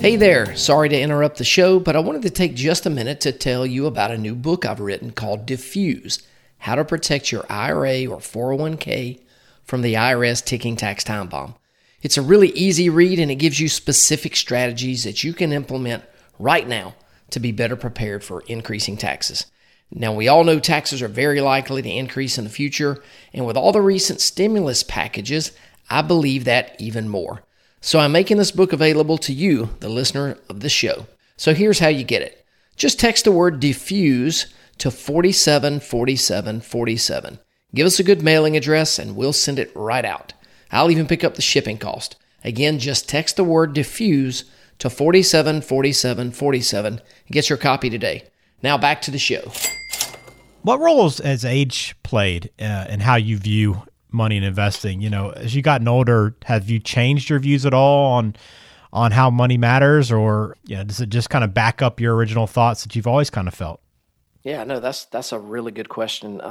Hey 0.00 0.16
there, 0.16 0.54
sorry 0.56 0.88
to 0.88 1.00
interrupt 1.00 1.38
the 1.38 1.44
show, 1.44 1.80
but 1.80 1.96
I 1.96 2.00
wanted 2.00 2.22
to 2.22 2.30
take 2.30 2.54
just 2.54 2.86
a 2.86 2.90
minute 2.90 3.20
to 3.22 3.32
tell 3.32 3.66
you 3.66 3.86
about 3.86 4.10
a 4.12 4.18
new 4.18 4.36
book 4.36 4.64
I've 4.64 4.80
written 4.80 5.10
called 5.10 5.46
Defuse 5.46 6.22
How 6.58 6.76
to 6.76 6.84
Protect 6.84 7.30
Your 7.30 7.44
IRA 7.48 8.06
or 8.06 8.18
401k 8.18 9.20
from 9.64 9.82
the 9.82 9.94
IRS 9.94 10.44
Ticking 10.44 10.76
Tax 10.76 11.04
Time 11.04 11.28
Bomb. 11.28 11.54
It's 12.00 12.18
a 12.18 12.22
really 12.22 12.48
easy 12.50 12.88
read 12.88 13.20
and 13.20 13.30
it 13.30 13.36
gives 13.36 13.60
you 13.60 13.68
specific 13.68 14.34
strategies 14.34 15.04
that 15.04 15.22
you 15.22 15.32
can 15.32 15.52
implement 15.52 16.02
right 16.42 16.66
now 16.66 16.94
to 17.30 17.40
be 17.40 17.52
better 17.52 17.76
prepared 17.76 18.24
for 18.24 18.40
increasing 18.42 18.96
taxes. 18.96 19.46
Now, 19.90 20.14
we 20.14 20.28
all 20.28 20.44
know 20.44 20.58
taxes 20.58 21.02
are 21.02 21.08
very 21.08 21.40
likely 21.40 21.82
to 21.82 21.88
increase 21.88 22.38
in 22.38 22.44
the 22.44 22.50
future, 22.50 23.02
and 23.32 23.46
with 23.46 23.56
all 23.56 23.72
the 23.72 23.82
recent 23.82 24.20
stimulus 24.20 24.82
packages, 24.82 25.52
I 25.90 26.02
believe 26.02 26.44
that 26.44 26.76
even 26.78 27.08
more. 27.08 27.42
So, 27.80 27.98
I'm 27.98 28.12
making 28.12 28.36
this 28.38 28.52
book 28.52 28.72
available 28.72 29.18
to 29.18 29.32
you, 29.32 29.70
the 29.80 29.90
listener 29.90 30.38
of 30.48 30.60
this 30.60 30.72
show. 30.72 31.06
So, 31.36 31.52
here's 31.52 31.80
how 31.80 31.88
you 31.88 32.04
get 32.04 32.22
it 32.22 32.46
just 32.74 32.98
text 32.98 33.24
the 33.24 33.32
word 33.32 33.60
defuse 33.60 34.50
to 34.78 34.90
474747. 34.90 37.38
Give 37.74 37.86
us 37.86 37.98
a 37.98 38.04
good 38.04 38.22
mailing 38.22 38.56
address, 38.56 38.98
and 38.98 39.14
we'll 39.14 39.34
send 39.34 39.58
it 39.58 39.70
right 39.74 40.06
out. 40.06 40.32
I'll 40.70 40.90
even 40.90 41.06
pick 41.06 41.22
up 41.22 41.34
the 41.34 41.42
shipping 41.42 41.76
cost. 41.76 42.16
Again, 42.44 42.78
just 42.78 43.08
text 43.08 43.36
the 43.36 43.44
word 43.44 43.74
defuse 43.74 44.44
to 44.78 44.90
474747 44.90 46.92
and 46.92 47.02
get 47.30 47.48
your 47.48 47.58
copy 47.58 47.90
today. 47.90 48.24
Now 48.62 48.78
back 48.78 49.02
to 49.02 49.10
the 49.10 49.18
show. 49.18 49.52
What 50.62 50.80
roles 50.80 51.18
has 51.18 51.44
age 51.44 51.94
played 52.02 52.50
uh, 52.60 52.86
in 52.88 53.00
how 53.00 53.16
you 53.16 53.36
view 53.36 53.82
money 54.12 54.36
and 54.36 54.46
investing. 54.46 55.00
You 55.00 55.10
know, 55.10 55.30
as 55.30 55.54
you 55.54 55.62
gotten 55.62 55.88
older, 55.88 56.36
have 56.44 56.68
you 56.68 56.78
changed 56.78 57.30
your 57.30 57.38
views 57.38 57.66
at 57.66 57.74
all 57.74 58.12
on 58.12 58.36
on 58.92 59.10
how 59.10 59.30
money 59.30 59.56
matters, 59.56 60.12
or 60.12 60.56
you 60.64 60.76
know, 60.76 60.84
does 60.84 61.00
it 61.00 61.08
just 61.08 61.30
kind 61.30 61.44
of 61.44 61.54
back 61.54 61.80
up 61.80 61.98
your 61.98 62.14
original 62.14 62.46
thoughts 62.46 62.82
that 62.82 62.94
you've 62.94 63.06
always 63.06 63.30
kind 63.30 63.48
of 63.48 63.54
felt? 63.54 63.80
Yeah, 64.42 64.64
no, 64.64 64.80
that's 64.80 65.06
that's 65.06 65.32
a 65.32 65.38
really 65.38 65.72
good 65.72 65.88
question. 65.88 66.40
Uh, 66.40 66.50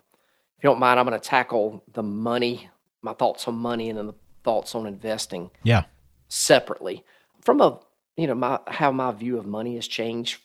if 0.57 0.63
you 0.63 0.69
don't 0.69 0.79
mind, 0.79 0.99
I'm 0.99 1.05
going 1.05 1.19
to 1.19 1.25
tackle 1.25 1.83
the 1.93 2.03
money, 2.03 2.69
my 3.01 3.13
thoughts 3.13 3.47
on 3.47 3.55
money, 3.55 3.89
and 3.89 3.97
then 3.97 4.07
the 4.07 4.15
thoughts 4.43 4.75
on 4.75 4.87
investing. 4.87 5.51
Yeah, 5.63 5.83
separately 6.29 7.05
from 7.41 7.61
a 7.61 7.79
you 8.17 8.27
know 8.27 8.35
my 8.35 8.59
how 8.67 8.91
my 8.91 9.11
view 9.11 9.37
of 9.37 9.45
money 9.45 9.75
has 9.75 9.87
changed 9.87 10.39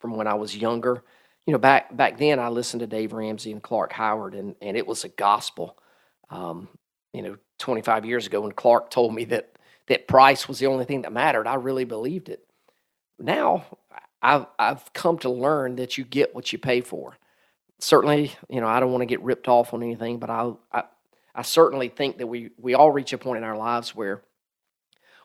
from 0.00 0.16
when 0.16 0.26
I 0.26 0.34
was 0.34 0.56
younger. 0.56 1.02
You 1.46 1.52
know, 1.52 1.58
back 1.58 1.96
back 1.96 2.18
then 2.18 2.38
I 2.38 2.48
listened 2.48 2.80
to 2.80 2.86
Dave 2.86 3.12
Ramsey 3.12 3.52
and 3.52 3.62
Clark 3.62 3.92
Howard, 3.92 4.34
and 4.34 4.54
and 4.62 4.76
it 4.76 4.86
was 4.86 5.04
a 5.04 5.08
gospel. 5.10 5.78
Um, 6.30 6.68
you 7.12 7.22
know, 7.22 7.36
25 7.58 8.04
years 8.06 8.26
ago 8.26 8.42
when 8.42 8.52
Clark 8.52 8.90
told 8.90 9.14
me 9.14 9.24
that 9.26 9.52
that 9.88 10.08
price 10.08 10.48
was 10.48 10.58
the 10.58 10.66
only 10.66 10.84
thing 10.84 11.02
that 11.02 11.12
mattered, 11.12 11.46
I 11.46 11.54
really 11.54 11.84
believed 11.84 12.28
it. 12.28 12.46
Now 13.18 13.66
I've 14.22 14.46
I've 14.58 14.92
come 14.92 15.18
to 15.20 15.30
learn 15.30 15.76
that 15.76 15.98
you 15.98 16.04
get 16.04 16.34
what 16.34 16.52
you 16.52 16.58
pay 16.58 16.80
for. 16.80 17.16
Certainly, 17.80 18.32
you 18.48 18.60
know, 18.60 18.68
I 18.68 18.80
don't 18.80 18.92
want 18.92 19.02
to 19.02 19.06
get 19.06 19.22
ripped 19.22 19.48
off 19.48 19.74
on 19.74 19.82
anything, 19.82 20.18
but 20.18 20.30
I 20.30 20.52
I, 20.72 20.84
I 21.34 21.42
certainly 21.42 21.88
think 21.88 22.18
that 22.18 22.26
we 22.26 22.50
we 22.58 22.74
all 22.74 22.90
reach 22.90 23.12
a 23.12 23.18
point 23.18 23.38
in 23.38 23.44
our 23.44 23.56
lives 23.58 23.94
where 23.94 24.22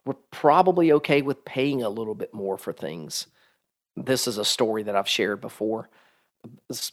we're 0.07 0.13
probably 0.31 0.91
okay 0.93 1.21
with 1.21 1.45
paying 1.45 1.83
a 1.83 1.89
little 1.89 2.15
bit 2.15 2.33
more 2.33 2.57
for 2.57 2.71
things. 2.71 3.27
This 3.95 4.27
is 4.27 4.37
a 4.37 4.45
story 4.45 4.83
that 4.83 4.95
I've 4.95 5.09
shared 5.09 5.41
before. 5.41 5.89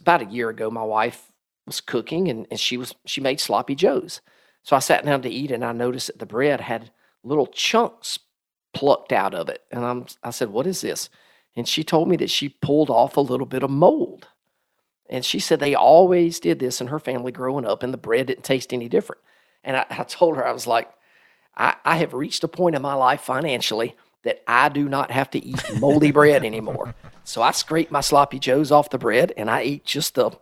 About 0.00 0.22
a 0.22 0.26
year 0.26 0.48
ago, 0.48 0.70
my 0.70 0.82
wife 0.82 1.30
was 1.66 1.80
cooking 1.80 2.28
and, 2.28 2.46
and 2.50 2.58
she 2.58 2.76
was 2.76 2.94
she 3.06 3.20
made 3.20 3.40
sloppy 3.40 3.74
joes. 3.74 4.20
So 4.62 4.74
I 4.74 4.80
sat 4.80 5.04
down 5.04 5.22
to 5.22 5.28
eat 5.30 5.50
and 5.50 5.64
I 5.64 5.72
noticed 5.72 6.08
that 6.08 6.18
the 6.18 6.26
bread 6.26 6.60
had 6.60 6.90
little 7.22 7.46
chunks 7.46 8.18
plucked 8.72 9.12
out 9.12 9.34
of 9.34 9.48
it. 9.48 9.62
And 9.70 9.84
I'm 9.84 10.06
I 10.22 10.30
said, 10.30 10.50
What 10.50 10.66
is 10.66 10.80
this? 10.80 11.08
And 11.56 11.68
she 11.68 11.84
told 11.84 12.08
me 12.08 12.16
that 12.16 12.30
she 12.30 12.48
pulled 12.48 12.90
off 12.90 13.16
a 13.16 13.20
little 13.20 13.46
bit 13.46 13.62
of 13.62 13.70
mold. 13.70 14.28
And 15.08 15.24
she 15.24 15.38
said 15.38 15.60
they 15.60 15.74
always 15.74 16.40
did 16.40 16.58
this 16.58 16.80
in 16.80 16.88
her 16.88 16.98
family 16.98 17.30
growing 17.30 17.66
up, 17.66 17.82
and 17.82 17.92
the 17.92 17.98
bread 17.98 18.26
didn't 18.26 18.42
taste 18.42 18.72
any 18.72 18.88
different. 18.88 19.20
And 19.62 19.76
I, 19.76 19.86
I 19.90 20.02
told 20.04 20.36
her, 20.36 20.46
I 20.46 20.52
was 20.52 20.66
like, 20.66 20.90
I, 21.56 21.76
I 21.84 21.96
have 21.96 22.14
reached 22.14 22.44
a 22.44 22.48
point 22.48 22.76
in 22.76 22.82
my 22.82 22.94
life 22.94 23.20
financially 23.20 23.96
that 24.22 24.42
I 24.46 24.68
do 24.68 24.88
not 24.88 25.10
have 25.10 25.30
to 25.30 25.44
eat 25.44 25.62
moldy 25.78 26.10
bread 26.10 26.44
anymore. 26.44 26.94
So 27.26 27.40
I 27.40 27.52
scrape 27.52 27.90
my 27.90 28.02
sloppy 28.02 28.38
joes 28.38 28.70
off 28.70 28.90
the 28.90 28.98
bread 28.98 29.32
and 29.38 29.50
I 29.50 29.62
eat 29.62 29.86
just 29.86 30.16
the 30.16 30.32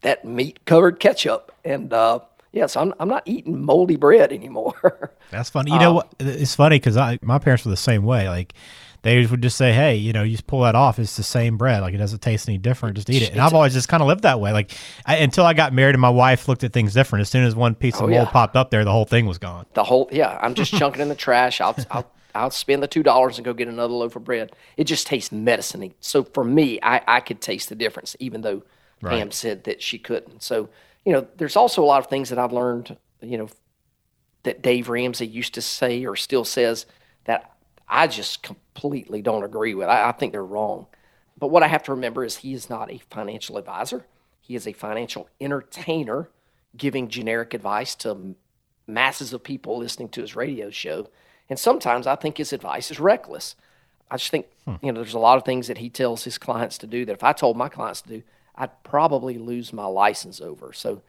that 0.00 0.24
meat 0.24 0.64
covered 0.64 0.98
ketchup. 0.98 1.54
And 1.62 1.92
uh, 1.92 2.20
yes, 2.52 2.76
I'm 2.76 2.94
I'm 3.00 3.08
not 3.08 3.22
eating 3.26 3.64
moldy 3.64 3.96
bread 3.96 4.32
anymore. 4.32 5.12
That's 5.30 5.50
funny. 5.50 5.72
You 5.72 5.78
know 5.78 5.90
um, 5.90 5.94
what? 5.96 6.14
It's 6.20 6.54
funny 6.54 6.76
because 6.76 6.96
I 6.96 7.18
my 7.22 7.38
parents 7.38 7.64
were 7.64 7.70
the 7.70 7.76
same 7.76 8.04
way. 8.04 8.28
Like 8.28 8.54
they 9.02 9.26
would 9.26 9.42
just 9.42 9.56
say, 9.56 9.72
"Hey, 9.72 9.96
you 9.96 10.12
know, 10.12 10.22
you 10.22 10.32
just 10.32 10.46
pull 10.46 10.60
that 10.62 10.74
off. 10.74 10.98
It's 10.98 11.16
the 11.16 11.22
same 11.22 11.56
bread. 11.56 11.82
Like 11.82 11.94
it 11.94 11.98
doesn't 11.98 12.22
taste 12.22 12.48
any 12.48 12.58
different. 12.58 12.96
Just 12.96 13.10
eat 13.10 13.22
it." 13.22 13.32
And 13.32 13.40
I've 13.40 13.54
always 13.54 13.72
just 13.72 13.88
kind 13.88 14.02
of 14.02 14.06
lived 14.06 14.22
that 14.22 14.40
way. 14.40 14.52
Like 14.52 14.72
I, 15.04 15.16
until 15.16 15.44
I 15.44 15.54
got 15.54 15.72
married 15.72 15.94
and 15.94 16.00
my 16.00 16.10
wife 16.10 16.48
looked 16.48 16.62
at 16.62 16.72
things 16.72 16.94
different. 16.94 17.22
As 17.22 17.28
soon 17.28 17.44
as 17.44 17.56
one 17.56 17.74
piece 17.74 17.96
of 17.96 18.02
oh, 18.02 18.06
mold 18.06 18.26
yeah. 18.26 18.30
popped 18.30 18.56
up 18.56 18.70
there, 18.70 18.84
the 18.84 18.92
whole 18.92 19.04
thing 19.04 19.26
was 19.26 19.38
gone. 19.38 19.66
The 19.74 19.84
whole 19.84 20.08
yeah. 20.12 20.38
I'm 20.40 20.54
just 20.54 20.72
chunking 20.78 21.02
in 21.02 21.08
the 21.08 21.14
trash. 21.14 21.60
I'll 21.60 21.76
I'll 21.90 22.10
I'll 22.34 22.50
spend 22.50 22.82
the 22.82 22.88
two 22.88 23.02
dollars 23.02 23.38
and 23.38 23.44
go 23.44 23.52
get 23.52 23.68
another 23.68 23.94
loaf 23.94 24.14
of 24.14 24.24
bread. 24.24 24.52
It 24.76 24.84
just 24.84 25.06
tastes 25.06 25.32
medicine. 25.32 25.94
So 26.00 26.22
for 26.22 26.44
me, 26.44 26.78
I 26.82 27.00
I 27.08 27.20
could 27.20 27.40
taste 27.40 27.70
the 27.70 27.74
difference, 27.74 28.14
even 28.20 28.42
though 28.42 28.62
right. 29.00 29.18
Pam 29.18 29.32
said 29.32 29.64
that 29.64 29.82
she 29.82 29.98
couldn't. 29.98 30.42
So 30.42 30.68
you 31.04 31.12
know, 31.12 31.26
there's 31.36 31.56
also 31.56 31.82
a 31.82 31.86
lot 31.86 31.98
of 31.98 32.08
things 32.08 32.28
that 32.30 32.38
I've 32.38 32.52
learned. 32.52 32.96
You 33.20 33.38
know, 33.38 33.48
that 34.42 34.62
Dave 34.62 34.88
Ramsey 34.88 35.26
used 35.26 35.54
to 35.54 35.62
say 35.62 36.04
or 36.04 36.16
still 36.16 36.44
says 36.44 36.86
that 37.24 37.52
I 37.88 38.06
just 38.06 38.42
completely 38.42 39.22
don't 39.22 39.44
agree 39.44 39.74
with. 39.74 39.88
I, 39.88 40.08
I 40.08 40.12
think 40.12 40.32
they're 40.32 40.44
wrong. 40.44 40.86
But 41.38 41.48
what 41.48 41.62
I 41.62 41.68
have 41.68 41.82
to 41.84 41.92
remember 41.92 42.24
is 42.24 42.38
he 42.38 42.54
is 42.54 42.70
not 42.70 42.90
a 42.90 43.00
financial 43.10 43.56
advisor. 43.56 44.06
He 44.40 44.54
is 44.54 44.66
a 44.66 44.72
financial 44.72 45.28
entertainer 45.40 46.28
giving 46.76 47.08
generic 47.08 47.54
advice 47.54 47.94
to 47.96 48.34
masses 48.86 49.32
of 49.32 49.44
people 49.44 49.78
listening 49.78 50.08
to 50.10 50.20
his 50.20 50.34
radio 50.34 50.70
show. 50.70 51.08
And 51.48 51.58
sometimes 51.58 52.06
I 52.06 52.16
think 52.16 52.38
his 52.38 52.52
advice 52.52 52.90
is 52.90 52.98
reckless. 52.98 53.56
I 54.10 54.16
just 54.16 54.30
think, 54.30 54.46
hmm. 54.64 54.74
you 54.82 54.92
know, 54.92 55.00
there's 55.00 55.14
a 55.14 55.18
lot 55.18 55.38
of 55.38 55.44
things 55.44 55.68
that 55.68 55.78
he 55.78 55.90
tells 55.90 56.24
his 56.24 56.38
clients 56.38 56.78
to 56.78 56.86
do 56.86 57.04
that 57.04 57.12
if 57.12 57.22
I 57.22 57.32
told 57.32 57.56
my 57.56 57.68
clients 57.68 58.02
to 58.02 58.08
do, 58.08 58.22
I'd 58.54 58.82
probably 58.84 59.38
lose 59.38 59.72
my 59.72 59.86
license 59.86 60.40
over. 60.40 60.72
So, 60.72 61.02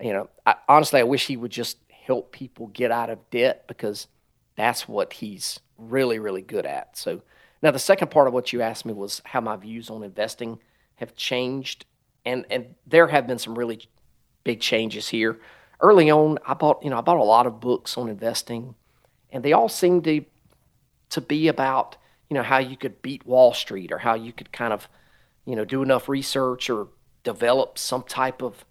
you 0.00 0.12
know, 0.12 0.28
I, 0.46 0.56
honestly, 0.68 1.00
I 1.00 1.04
wish 1.04 1.26
he 1.26 1.36
would 1.36 1.52
just 1.52 1.78
help 1.88 2.32
people 2.32 2.68
get 2.68 2.90
out 2.90 3.10
of 3.10 3.30
debt 3.30 3.64
because 3.68 4.08
that's 4.56 4.88
what 4.88 5.12
he's 5.14 5.60
really, 5.78 6.18
really 6.18 6.42
good 6.42 6.66
at. 6.66 6.96
So 6.96 7.22
now 7.62 7.70
the 7.70 7.78
second 7.78 8.10
part 8.10 8.26
of 8.26 8.34
what 8.34 8.52
you 8.52 8.62
asked 8.62 8.84
me 8.84 8.92
was 8.92 9.22
how 9.24 9.40
my 9.40 9.56
views 9.56 9.90
on 9.90 10.02
investing 10.02 10.58
have 10.96 11.14
changed. 11.14 11.86
And 12.24 12.44
and 12.50 12.74
there 12.86 13.06
have 13.06 13.26
been 13.26 13.38
some 13.38 13.58
really 13.58 13.88
big 14.44 14.60
changes 14.60 15.08
here. 15.08 15.40
Early 15.80 16.10
on, 16.10 16.38
I 16.46 16.54
bought, 16.54 16.82
you 16.82 16.90
know, 16.90 16.98
I 16.98 17.00
bought 17.00 17.16
a 17.16 17.24
lot 17.24 17.46
of 17.46 17.60
books 17.60 17.96
on 17.96 18.08
investing, 18.10 18.74
and 19.30 19.42
they 19.42 19.52
all 19.52 19.68
seemed 19.68 20.04
to 20.04 20.24
to 21.10 21.20
be 21.20 21.48
about, 21.48 21.96
you 22.28 22.34
know, 22.34 22.42
how 22.42 22.58
you 22.58 22.76
could 22.76 23.00
beat 23.02 23.26
Wall 23.26 23.52
Street 23.54 23.90
or 23.92 23.98
how 23.98 24.14
you 24.14 24.32
could 24.32 24.52
kind 24.52 24.72
of, 24.72 24.88
you 25.50 25.56
know, 25.56 25.64
do 25.64 25.82
enough 25.82 26.08
research 26.08 26.70
or 26.70 26.88
develop 27.24 27.76
some 27.76 28.02
type 28.04 28.40
of 28.40 28.64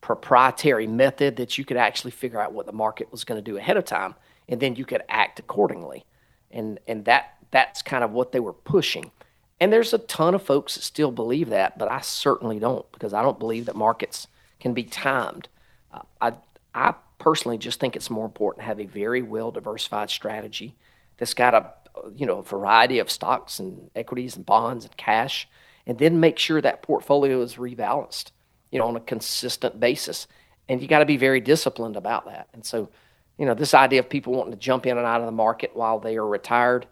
proprietary 0.00 0.86
method 0.86 1.36
that 1.36 1.58
you 1.58 1.64
could 1.64 1.76
actually 1.76 2.12
figure 2.12 2.40
out 2.40 2.52
what 2.52 2.66
the 2.66 2.72
market 2.72 3.10
was 3.10 3.24
going 3.24 3.42
to 3.42 3.50
do 3.50 3.56
ahead 3.56 3.76
of 3.76 3.84
time 3.84 4.14
and 4.48 4.60
then 4.60 4.76
you 4.76 4.84
could 4.84 5.02
act 5.08 5.38
accordingly 5.40 6.04
and 6.50 6.78
and 6.86 7.04
that 7.04 7.34
that's 7.50 7.82
kind 7.82 8.04
of 8.04 8.12
what 8.12 8.32
they 8.32 8.40
were 8.40 8.52
pushing. 8.52 9.10
And 9.60 9.72
there's 9.72 9.92
a 9.92 9.98
ton 9.98 10.34
of 10.34 10.42
folks 10.42 10.74
that 10.74 10.82
still 10.82 11.10
believe 11.10 11.48
that, 11.48 11.78
but 11.78 11.90
I 11.90 12.00
certainly 12.00 12.58
don't 12.58 12.90
because 12.92 13.12
I 13.12 13.22
don't 13.22 13.38
believe 13.38 13.66
that 13.66 13.74
markets 13.74 14.28
can 14.60 14.74
be 14.74 14.84
timed. 14.84 15.48
Uh, 15.92 16.02
I 16.20 16.32
I 16.74 16.94
personally 17.18 17.58
just 17.58 17.80
think 17.80 17.96
it's 17.96 18.10
more 18.10 18.26
important 18.26 18.62
to 18.62 18.66
have 18.66 18.80
a 18.80 18.86
very 18.86 19.22
well 19.22 19.50
diversified 19.50 20.10
strategy 20.10 20.76
that's 21.16 21.34
got 21.34 21.54
a 21.54 21.72
you 22.14 22.26
know 22.26 22.38
a 22.38 22.42
variety 22.42 22.98
of 22.98 23.10
stocks 23.10 23.58
and 23.58 23.90
equities 23.96 24.36
and 24.36 24.46
bonds 24.46 24.84
and 24.84 24.96
cash, 24.96 25.48
and 25.88 25.98
then 25.98 26.20
make 26.20 26.38
sure 26.38 26.60
that 26.60 26.82
portfolio 26.82 27.42
is 27.42 27.56
rebalanced, 27.56 28.30
you 28.70 28.78
know, 28.78 28.86
on 28.86 28.94
a 28.94 29.00
consistent 29.00 29.80
basis. 29.80 30.28
And 30.68 30.80
you 30.80 30.86
got 30.86 31.00
to 31.00 31.06
be 31.06 31.16
very 31.16 31.40
disciplined 31.40 31.96
about 31.96 32.26
that. 32.26 32.48
And 32.52 32.64
so 32.64 32.90
you 33.38 33.46
know, 33.46 33.54
this 33.54 33.72
idea 33.72 34.00
of 34.00 34.08
people 34.08 34.34
wanting 34.34 34.52
to 34.52 34.58
jump 34.58 34.84
in 34.84 34.98
and 34.98 35.06
out 35.06 35.20
of 35.20 35.26
the 35.26 35.32
market 35.32 35.70
while 35.74 36.00
they 36.00 36.16
are 36.16 36.26
retired, 36.26 36.86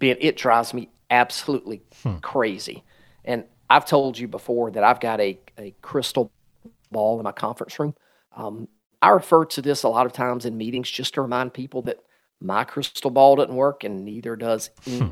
it 0.00 0.36
drives 0.36 0.74
me 0.74 0.88
absolutely 1.10 1.82
hmm. 2.02 2.16
crazy. 2.16 2.82
And 3.24 3.44
I've 3.68 3.84
told 3.84 4.18
you 4.18 4.26
before 4.26 4.70
that 4.70 4.82
I've 4.82 5.00
got 5.00 5.20
a, 5.20 5.38
a 5.58 5.74
crystal 5.82 6.32
ball 6.90 7.18
in 7.18 7.24
my 7.24 7.32
conference 7.32 7.78
room. 7.78 7.94
Um, 8.34 8.68
I 9.02 9.10
refer 9.10 9.44
to 9.44 9.62
this 9.62 9.82
a 9.82 9.88
lot 9.88 10.06
of 10.06 10.12
times 10.12 10.46
in 10.46 10.56
meetings 10.56 10.90
just 10.90 11.14
to 11.14 11.22
remind 11.22 11.52
people 11.52 11.82
that 11.82 11.98
my 12.40 12.64
crystal 12.64 13.10
ball 13.10 13.36
doesn't 13.36 13.54
work 13.54 13.84
and 13.84 14.04
neither 14.04 14.34
does 14.34 14.70
hmm. 14.84 15.08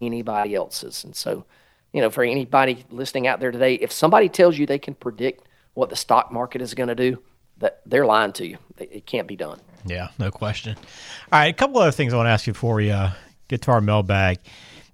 anybody 0.00 0.56
else's. 0.56 1.04
And 1.04 1.14
so, 1.14 1.44
you 1.92 2.00
know, 2.00 2.10
for 2.10 2.22
anybody 2.22 2.84
listening 2.90 3.26
out 3.26 3.40
there 3.40 3.50
today, 3.50 3.74
if 3.74 3.92
somebody 3.92 4.28
tells 4.28 4.58
you 4.58 4.66
they 4.66 4.78
can 4.78 4.94
predict 4.94 5.46
what 5.74 5.90
the 5.90 5.96
stock 5.96 6.32
market 6.32 6.62
is 6.62 6.74
going 6.74 6.88
to 6.88 6.94
do, 6.94 7.22
that 7.58 7.80
they're 7.86 8.06
lying 8.06 8.32
to 8.32 8.46
you. 8.46 8.58
It 8.78 9.06
can't 9.06 9.26
be 9.28 9.36
done. 9.36 9.60
Yeah, 9.84 10.08
no 10.18 10.30
question. 10.30 10.76
All 11.32 11.38
right, 11.38 11.46
a 11.46 11.52
couple 11.52 11.78
other 11.78 11.90
things 11.90 12.12
I 12.12 12.16
want 12.16 12.26
to 12.26 12.30
ask 12.30 12.46
you 12.46 12.52
before 12.52 12.74
we 12.74 12.90
uh, 12.90 13.10
get 13.48 13.62
to 13.62 13.70
our 13.70 13.80
mailbag. 13.80 14.38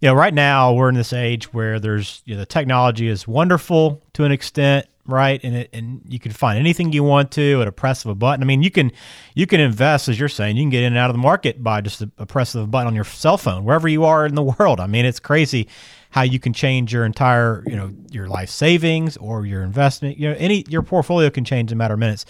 You 0.00 0.08
know, 0.08 0.14
right 0.14 0.34
now 0.34 0.74
we're 0.74 0.88
in 0.88 0.94
this 0.94 1.12
age 1.12 1.52
where 1.52 1.80
there's 1.80 2.22
you 2.24 2.34
know, 2.34 2.40
the 2.40 2.46
technology 2.46 3.08
is 3.08 3.26
wonderful 3.26 4.02
to 4.12 4.24
an 4.24 4.32
extent, 4.32 4.86
right? 5.06 5.40
And 5.42 5.56
it, 5.56 5.70
and 5.72 6.02
you 6.06 6.18
can 6.18 6.32
find 6.32 6.58
anything 6.58 6.92
you 6.92 7.02
want 7.02 7.30
to 7.32 7.62
at 7.62 7.68
a 7.68 7.72
press 7.72 8.04
of 8.04 8.10
a 8.10 8.14
button. 8.14 8.42
I 8.42 8.46
mean, 8.46 8.62
you 8.62 8.70
can 8.70 8.92
you 9.34 9.46
can 9.46 9.60
invest 9.60 10.08
as 10.08 10.20
you're 10.20 10.28
saying. 10.28 10.56
You 10.56 10.62
can 10.64 10.70
get 10.70 10.82
in 10.82 10.92
and 10.92 10.98
out 10.98 11.08
of 11.08 11.14
the 11.14 11.22
market 11.22 11.62
by 11.62 11.80
just 11.80 12.02
a, 12.02 12.10
a 12.18 12.26
press 12.26 12.54
of 12.54 12.64
a 12.64 12.66
button 12.66 12.88
on 12.88 12.94
your 12.94 13.04
cell 13.04 13.38
phone, 13.38 13.64
wherever 13.64 13.88
you 13.88 14.04
are 14.04 14.26
in 14.26 14.34
the 14.34 14.42
world. 14.42 14.80
I 14.80 14.86
mean, 14.86 15.04
it's 15.04 15.20
crazy 15.20 15.68
how 16.16 16.22
you 16.22 16.40
can 16.40 16.54
change 16.54 16.94
your 16.94 17.04
entire 17.04 17.62
you 17.66 17.76
know 17.76 17.92
your 18.10 18.26
life 18.26 18.48
savings 18.48 19.18
or 19.18 19.44
your 19.44 19.62
investment. 19.62 20.16
You 20.16 20.30
know, 20.30 20.36
any 20.38 20.64
your 20.66 20.80
portfolio 20.80 21.28
can 21.28 21.44
change 21.44 21.70
in 21.70 21.76
a 21.76 21.78
matter 21.78 21.92
of 21.92 22.00
minutes. 22.00 22.24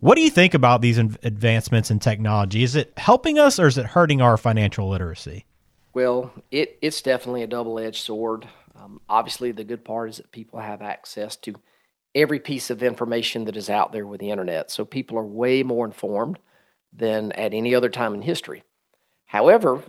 What 0.00 0.16
do 0.16 0.20
you 0.20 0.28
think 0.28 0.52
about 0.52 0.82
these 0.82 0.98
advancements 0.98 1.90
in 1.90 1.98
technology? 1.98 2.62
Is 2.62 2.76
it 2.76 2.92
helping 2.98 3.38
us 3.38 3.58
or 3.58 3.68
is 3.68 3.78
it 3.78 3.86
hurting 3.86 4.20
our 4.20 4.36
financial 4.36 4.90
literacy? 4.90 5.46
Well, 5.94 6.30
it, 6.50 6.76
it's 6.82 7.00
definitely 7.00 7.42
a 7.42 7.46
double 7.46 7.78
edged 7.78 8.02
sword. 8.02 8.46
Um, 8.76 9.00
obviously, 9.08 9.50
the 9.52 9.64
good 9.64 9.82
part 9.82 10.10
is 10.10 10.16
that 10.18 10.30
people 10.30 10.58
have 10.58 10.82
access 10.82 11.34
to 11.36 11.54
every 12.14 12.38
piece 12.38 12.68
of 12.68 12.82
information 12.82 13.46
that 13.46 13.56
is 13.56 13.70
out 13.70 13.92
there 13.92 14.06
with 14.06 14.20
the 14.20 14.30
internet. 14.30 14.70
So 14.70 14.84
people 14.84 15.16
are 15.16 15.24
way 15.24 15.62
more 15.62 15.86
informed 15.86 16.38
than 16.92 17.32
at 17.32 17.54
any 17.54 17.74
other 17.74 17.88
time 17.88 18.12
in 18.12 18.20
history. 18.20 18.62
However, 19.24 19.82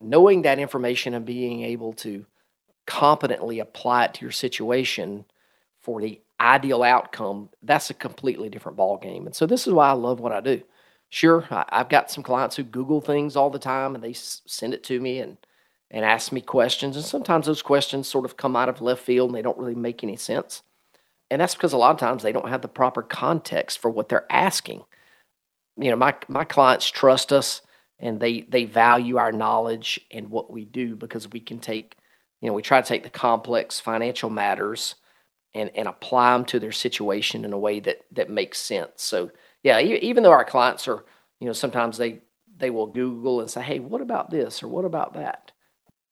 knowing 0.00 0.42
that 0.42 0.60
information 0.60 1.14
and 1.14 1.24
being 1.24 1.62
able 1.62 1.92
to 1.94 2.26
competently 2.86 3.58
apply 3.58 4.06
it 4.06 4.14
to 4.14 4.24
your 4.24 4.32
situation 4.32 5.24
for 5.80 6.00
the 6.00 6.20
ideal 6.40 6.82
outcome, 6.82 7.48
that's 7.62 7.90
a 7.90 7.94
completely 7.94 8.48
different 8.48 8.76
ball 8.76 8.98
game. 8.98 9.26
And 9.26 9.34
so 9.34 9.46
this 9.46 9.66
is 9.66 9.72
why 9.72 9.88
I 9.88 9.92
love 9.92 10.20
what 10.20 10.32
I 10.32 10.40
do. 10.40 10.62
Sure, 11.08 11.44
I, 11.50 11.64
have 11.70 11.88
got 11.88 12.10
some 12.10 12.24
clients 12.24 12.56
who 12.56 12.64
Google 12.64 13.00
things 13.00 13.36
all 13.36 13.50
the 13.50 13.58
time, 13.58 13.94
and 13.94 14.02
they 14.02 14.10
s- 14.10 14.42
send 14.46 14.74
it 14.74 14.82
to 14.84 15.00
me 15.00 15.20
and 15.20 15.36
and 15.90 16.04
ask 16.04 16.32
me 16.32 16.40
questions. 16.40 16.96
And 16.96 17.04
sometimes 17.04 17.46
those 17.46 17.62
questions 17.62 18.08
sort 18.08 18.24
of 18.24 18.36
come 18.36 18.56
out 18.56 18.68
of 18.68 18.80
left 18.80 19.02
field 19.02 19.30
and 19.30 19.36
they 19.36 19.42
don't 19.42 19.58
really 19.58 19.74
make 19.74 20.02
any 20.02 20.16
sense. 20.16 20.62
And 21.30 21.40
that's 21.40 21.54
because 21.54 21.72
a 21.72 21.76
lot 21.76 21.92
of 21.92 21.98
times 21.98 22.22
they 22.22 22.32
don't 22.32 22.48
have 22.48 22.62
the 22.62 22.68
proper 22.68 23.02
context 23.02 23.78
for 23.78 23.90
what 23.90 24.08
they're 24.08 24.30
asking. 24.30 24.84
You 25.76 25.90
know, 25.90 25.96
my 25.96 26.14
my 26.28 26.44
clients 26.44 26.88
trust 26.88 27.32
us 27.32 27.62
and 27.98 28.20
they 28.20 28.42
they 28.42 28.64
value 28.64 29.16
our 29.16 29.32
knowledge 29.32 30.00
and 30.10 30.30
what 30.30 30.52
we 30.52 30.64
do 30.64 30.96
because 30.96 31.30
we 31.30 31.40
can 31.40 31.58
take, 31.58 31.96
you 32.40 32.48
know, 32.48 32.54
we 32.54 32.62
try 32.62 32.80
to 32.80 32.86
take 32.86 33.02
the 33.02 33.10
complex 33.10 33.80
financial 33.80 34.30
matters 34.30 34.96
and 35.54 35.70
and 35.74 35.88
apply 35.88 36.32
them 36.32 36.44
to 36.46 36.60
their 36.60 36.72
situation 36.72 37.44
in 37.44 37.52
a 37.52 37.58
way 37.58 37.80
that 37.80 38.02
that 38.12 38.30
makes 38.30 38.58
sense. 38.58 38.90
So 38.96 39.30
yeah, 39.62 39.80
even 39.80 40.22
though 40.22 40.32
our 40.32 40.44
clients 40.44 40.86
are, 40.86 41.04
you 41.40 41.46
know, 41.46 41.52
sometimes 41.52 41.98
they 41.98 42.20
they 42.58 42.70
will 42.70 42.86
Google 42.86 43.40
and 43.40 43.50
say, 43.50 43.62
hey, 43.62 43.78
what 43.80 44.00
about 44.00 44.30
this 44.30 44.62
or 44.62 44.68
what 44.68 44.84
about 44.84 45.14
that? 45.14 45.52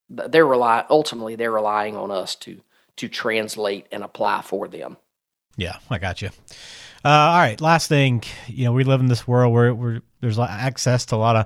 They're 0.09 0.45
rely 0.45 0.85
ultimately 0.89 1.35
they're 1.35 1.51
relying 1.51 1.95
on 1.95 2.11
us 2.11 2.35
to 2.37 2.61
to 2.97 3.07
translate 3.07 3.87
and 3.91 4.03
apply 4.03 4.41
for 4.41 4.67
them. 4.67 4.97
Yeah, 5.57 5.77
I 5.89 5.99
got 5.99 6.21
you. 6.21 6.29
Uh, 7.03 7.09
all 7.09 7.39
right, 7.39 7.61
last 7.61 7.87
thing, 7.87 8.23
you 8.47 8.65
know, 8.65 8.73
we 8.73 8.83
live 8.83 8.99
in 8.99 9.07
this 9.07 9.27
world 9.27 9.53
where, 9.53 9.73
where 9.75 10.01
there's 10.21 10.39
access 10.39 11.05
to 11.05 11.15
a 11.15 11.17
lot 11.17 11.35
of 11.35 11.45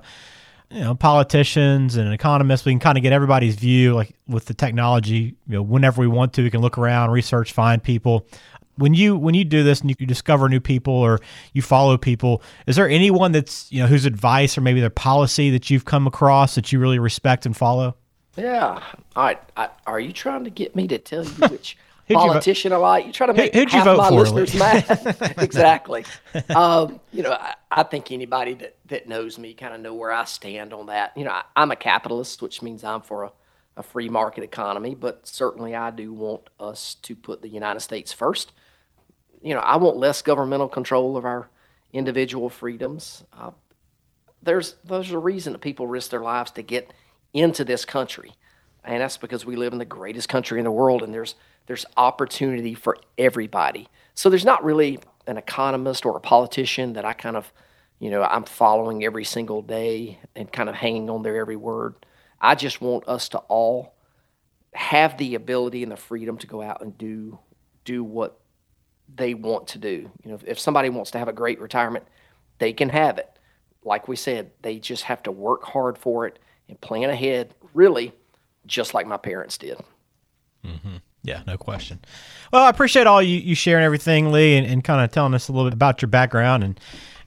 you 0.70 0.80
know 0.80 0.94
politicians 0.94 1.96
and 1.96 2.12
economists 2.12 2.64
we 2.64 2.72
can 2.72 2.78
kind 2.78 2.96
of 2.96 3.02
get 3.02 3.12
everybody's 3.12 3.56
view 3.56 3.94
like 3.94 4.14
with 4.28 4.44
the 4.44 4.54
technology 4.54 5.34
you 5.48 5.54
know 5.54 5.62
whenever 5.62 6.00
we 6.00 6.06
want 6.06 6.32
to 6.32 6.42
we 6.42 6.50
can 6.50 6.60
look 6.60 6.78
around 6.78 7.10
research 7.10 7.52
find 7.52 7.82
people. 7.82 8.26
When 8.76 8.94
you 8.94 9.16
when 9.16 9.34
you 9.34 9.44
do 9.44 9.62
this 9.62 9.82
and 9.82 9.90
you, 9.90 10.06
discover 10.06 10.48
new 10.48 10.60
people 10.60 10.94
or 10.94 11.20
you 11.52 11.60
follow 11.60 11.98
people 11.98 12.42
is 12.66 12.76
there 12.76 12.88
anyone 12.88 13.32
that's 13.32 13.70
you 13.70 13.80
know 13.80 13.86
whose 13.86 14.06
advice 14.06 14.56
or 14.56 14.62
maybe 14.62 14.80
their 14.80 14.88
policy 14.88 15.50
that 15.50 15.68
you've 15.68 15.84
come 15.84 16.06
across 16.06 16.54
that 16.54 16.72
you 16.72 16.78
really 16.78 16.98
respect 16.98 17.44
and 17.44 17.56
follow? 17.56 17.96
Yeah. 18.36 18.82
All 19.16 19.24
right 19.24 19.40
I, 19.56 19.68
are 19.86 20.00
you 20.00 20.12
trying 20.12 20.44
to 20.44 20.50
get 20.50 20.74
me 20.74 20.88
to 20.88 20.98
tell 20.98 21.24
you 21.24 21.48
which 21.48 21.76
politician 22.10 22.72
a 22.72 22.78
lot. 22.78 23.06
You 23.06 23.12
try 23.12 23.26
to 23.26 23.32
make 23.34 23.54
Who, 23.54 23.66
half 23.66 23.86
my 23.96 24.08
for, 24.08 24.14
listeners 24.14 24.54
mad. 24.54 25.34
exactly. 25.38 26.04
Um, 26.54 27.00
you 27.12 27.22
know, 27.22 27.32
I, 27.32 27.54
I, 27.70 27.82
think 27.82 28.12
anybody 28.12 28.54
that, 28.54 28.76
that 28.86 29.08
knows 29.08 29.38
me 29.38 29.54
kind 29.54 29.74
of 29.74 29.80
know 29.80 29.94
where 29.94 30.12
I 30.12 30.24
stand 30.24 30.72
on 30.72 30.86
that. 30.86 31.16
You 31.16 31.24
know, 31.24 31.32
I, 31.32 31.44
am 31.56 31.70
a 31.70 31.76
capitalist, 31.76 32.42
which 32.42 32.62
means 32.62 32.84
I'm 32.84 33.02
for 33.02 33.24
a, 33.24 33.32
a 33.76 33.82
free 33.82 34.08
market 34.08 34.44
economy, 34.44 34.94
but 34.94 35.26
certainly 35.26 35.74
I 35.74 35.90
do 35.90 36.12
want 36.12 36.50
us 36.58 36.94
to 37.02 37.16
put 37.16 37.42
the 37.42 37.48
United 37.48 37.80
States 37.80 38.12
first. 38.12 38.52
You 39.42 39.54
know, 39.54 39.60
I 39.60 39.76
want 39.76 39.96
less 39.96 40.22
governmental 40.22 40.68
control 40.68 41.16
of 41.16 41.24
our 41.24 41.48
individual 41.92 42.50
freedoms. 42.50 43.24
Uh, 43.32 43.50
there's 44.42 44.76
there's 44.84 45.10
a 45.10 45.18
reason 45.18 45.52
that 45.52 45.60
people 45.60 45.86
risk 45.86 46.10
their 46.10 46.20
lives 46.20 46.50
to 46.52 46.62
get 46.62 46.92
into 47.32 47.64
this 47.64 47.84
country, 47.84 48.32
and 48.84 49.00
that's 49.00 49.16
because 49.16 49.44
we 49.44 49.56
live 49.56 49.72
in 49.72 49.78
the 49.78 49.84
greatest 49.84 50.28
country 50.28 50.58
in 50.58 50.64
the 50.64 50.70
world, 50.70 51.02
and 51.02 51.12
there's 51.12 51.34
there's 51.66 51.86
opportunity 51.96 52.74
for 52.74 52.96
everybody. 53.16 53.88
So 54.14 54.28
there's 54.28 54.44
not 54.44 54.64
really 54.64 54.98
an 55.26 55.36
economist 55.36 56.04
or 56.04 56.16
a 56.16 56.20
politician 56.20 56.94
that 56.94 57.04
I 57.04 57.12
kind 57.12 57.36
of, 57.36 57.52
you 57.98 58.10
know, 58.10 58.22
I'm 58.22 58.44
following 58.44 59.04
every 59.04 59.24
single 59.24 59.62
day 59.62 60.18
and 60.34 60.50
kind 60.50 60.68
of 60.68 60.74
hanging 60.74 61.08
on 61.10 61.22
their 61.22 61.36
every 61.36 61.56
word. 61.56 61.94
I 62.40 62.54
just 62.54 62.80
want 62.80 63.06
us 63.06 63.28
to 63.30 63.38
all 63.38 63.94
have 64.72 65.16
the 65.18 65.34
ability 65.34 65.82
and 65.82 65.92
the 65.92 65.96
freedom 65.96 66.38
to 66.38 66.46
go 66.46 66.62
out 66.62 66.80
and 66.82 66.96
do 66.96 67.38
do 67.84 68.02
what 68.02 68.40
they 69.14 69.34
want 69.34 69.68
to 69.68 69.78
do. 69.78 70.10
You 70.22 70.30
know, 70.30 70.34
if, 70.34 70.44
if 70.44 70.58
somebody 70.58 70.88
wants 70.88 71.10
to 71.12 71.18
have 71.18 71.28
a 71.28 71.32
great 71.32 71.60
retirement, 71.60 72.04
they 72.58 72.72
can 72.72 72.88
have 72.88 73.18
it. 73.18 73.28
Like 73.84 74.08
we 74.08 74.16
said, 74.16 74.52
they 74.62 74.78
just 74.78 75.04
have 75.04 75.22
to 75.24 75.32
work 75.32 75.64
hard 75.64 75.98
for 75.98 76.26
it 76.26 76.38
and 76.68 76.80
plan 76.80 77.10
ahead, 77.10 77.54
really, 77.74 78.12
just 78.66 78.94
like 78.94 79.06
my 79.06 79.16
parents 79.16 79.58
did. 79.58 79.78
Mm-hmm. 80.64 80.96
Yeah, 81.22 81.42
no 81.46 81.56
question. 81.58 82.00
Well, 82.52 82.64
I 82.64 82.70
appreciate 82.70 83.06
all 83.06 83.22
you, 83.22 83.38
you 83.38 83.54
sharing 83.54 83.84
everything, 83.84 84.32
Lee, 84.32 84.56
and, 84.56 84.66
and 84.66 84.82
kind 84.82 85.04
of 85.04 85.12
telling 85.12 85.34
us 85.34 85.48
a 85.48 85.52
little 85.52 85.68
bit 85.68 85.74
about 85.74 86.00
your 86.00 86.08
background 86.08 86.64
and, 86.64 86.80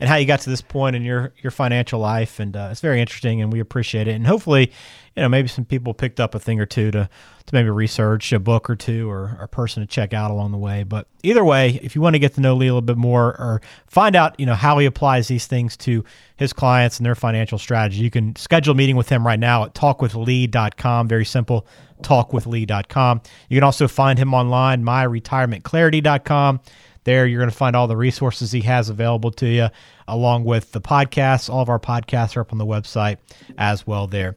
and 0.03 0.09
how 0.09 0.17
you 0.17 0.25
got 0.25 0.41
to 0.41 0.49
this 0.49 0.59
point 0.61 0.97
in 0.97 1.03
your, 1.03 1.31
your 1.41 1.49
financial 1.49 1.97
life. 1.97 2.37
And 2.37 2.57
uh, 2.57 2.67
it's 2.71 2.81
very 2.81 2.99
interesting, 2.99 3.41
and 3.41 3.53
we 3.53 3.61
appreciate 3.61 4.05
it. 4.05 4.15
And 4.15 4.27
hopefully, 4.27 4.69
you 5.15 5.21
know, 5.21 5.29
maybe 5.29 5.47
some 5.47 5.63
people 5.63 5.93
picked 5.93 6.19
up 6.19 6.35
a 6.35 6.39
thing 6.41 6.59
or 6.59 6.65
two 6.65 6.91
to, 6.91 7.09
to 7.45 7.55
maybe 7.55 7.69
research 7.69 8.33
a 8.33 8.39
book 8.39 8.69
or 8.69 8.75
two 8.75 9.09
or, 9.09 9.37
or 9.39 9.43
a 9.45 9.47
person 9.47 9.81
to 9.81 9.87
check 9.87 10.13
out 10.13 10.29
along 10.29 10.51
the 10.51 10.57
way. 10.57 10.83
But 10.83 11.07
either 11.23 11.45
way, 11.45 11.79
if 11.81 11.95
you 11.95 12.01
want 12.01 12.15
to 12.15 12.19
get 12.19 12.33
to 12.33 12.41
know 12.41 12.53
Lee 12.53 12.67
a 12.67 12.73
little 12.73 12.81
bit 12.81 12.97
more 12.97 13.27
or 13.39 13.61
find 13.87 14.13
out, 14.13 14.37
you 14.37 14.45
know, 14.45 14.55
how 14.55 14.77
he 14.77 14.85
applies 14.85 15.29
these 15.29 15.47
things 15.47 15.77
to 15.77 16.03
his 16.35 16.51
clients 16.51 16.97
and 16.97 17.05
their 17.05 17.15
financial 17.15 17.57
strategy, 17.57 18.01
you 18.01 18.11
can 18.11 18.35
schedule 18.35 18.73
a 18.73 18.75
meeting 18.75 18.97
with 18.97 19.07
him 19.07 19.25
right 19.25 19.39
now 19.39 19.63
at 19.63 19.73
talkwithlee.com. 19.73 21.07
Very 21.07 21.23
simple 21.23 21.65
talkwithlee.com. 22.01 23.21
You 23.47 23.55
can 23.55 23.63
also 23.63 23.87
find 23.87 24.19
him 24.19 24.33
online, 24.33 24.83
myretirementclarity.com. 24.83 26.59
There, 27.03 27.25
you're 27.25 27.39
going 27.39 27.49
to 27.49 27.55
find 27.55 27.75
all 27.75 27.87
the 27.87 27.97
resources 27.97 28.51
he 28.51 28.61
has 28.61 28.89
available 28.89 29.31
to 29.31 29.47
you, 29.47 29.67
along 30.07 30.45
with 30.45 30.71
the 30.71 30.81
podcasts. 30.81 31.49
All 31.49 31.61
of 31.61 31.69
our 31.69 31.79
podcasts 31.79 32.37
are 32.37 32.41
up 32.41 32.51
on 32.51 32.57
the 32.57 32.65
website 32.65 33.17
as 33.57 33.85
well 33.85 34.07
there. 34.07 34.35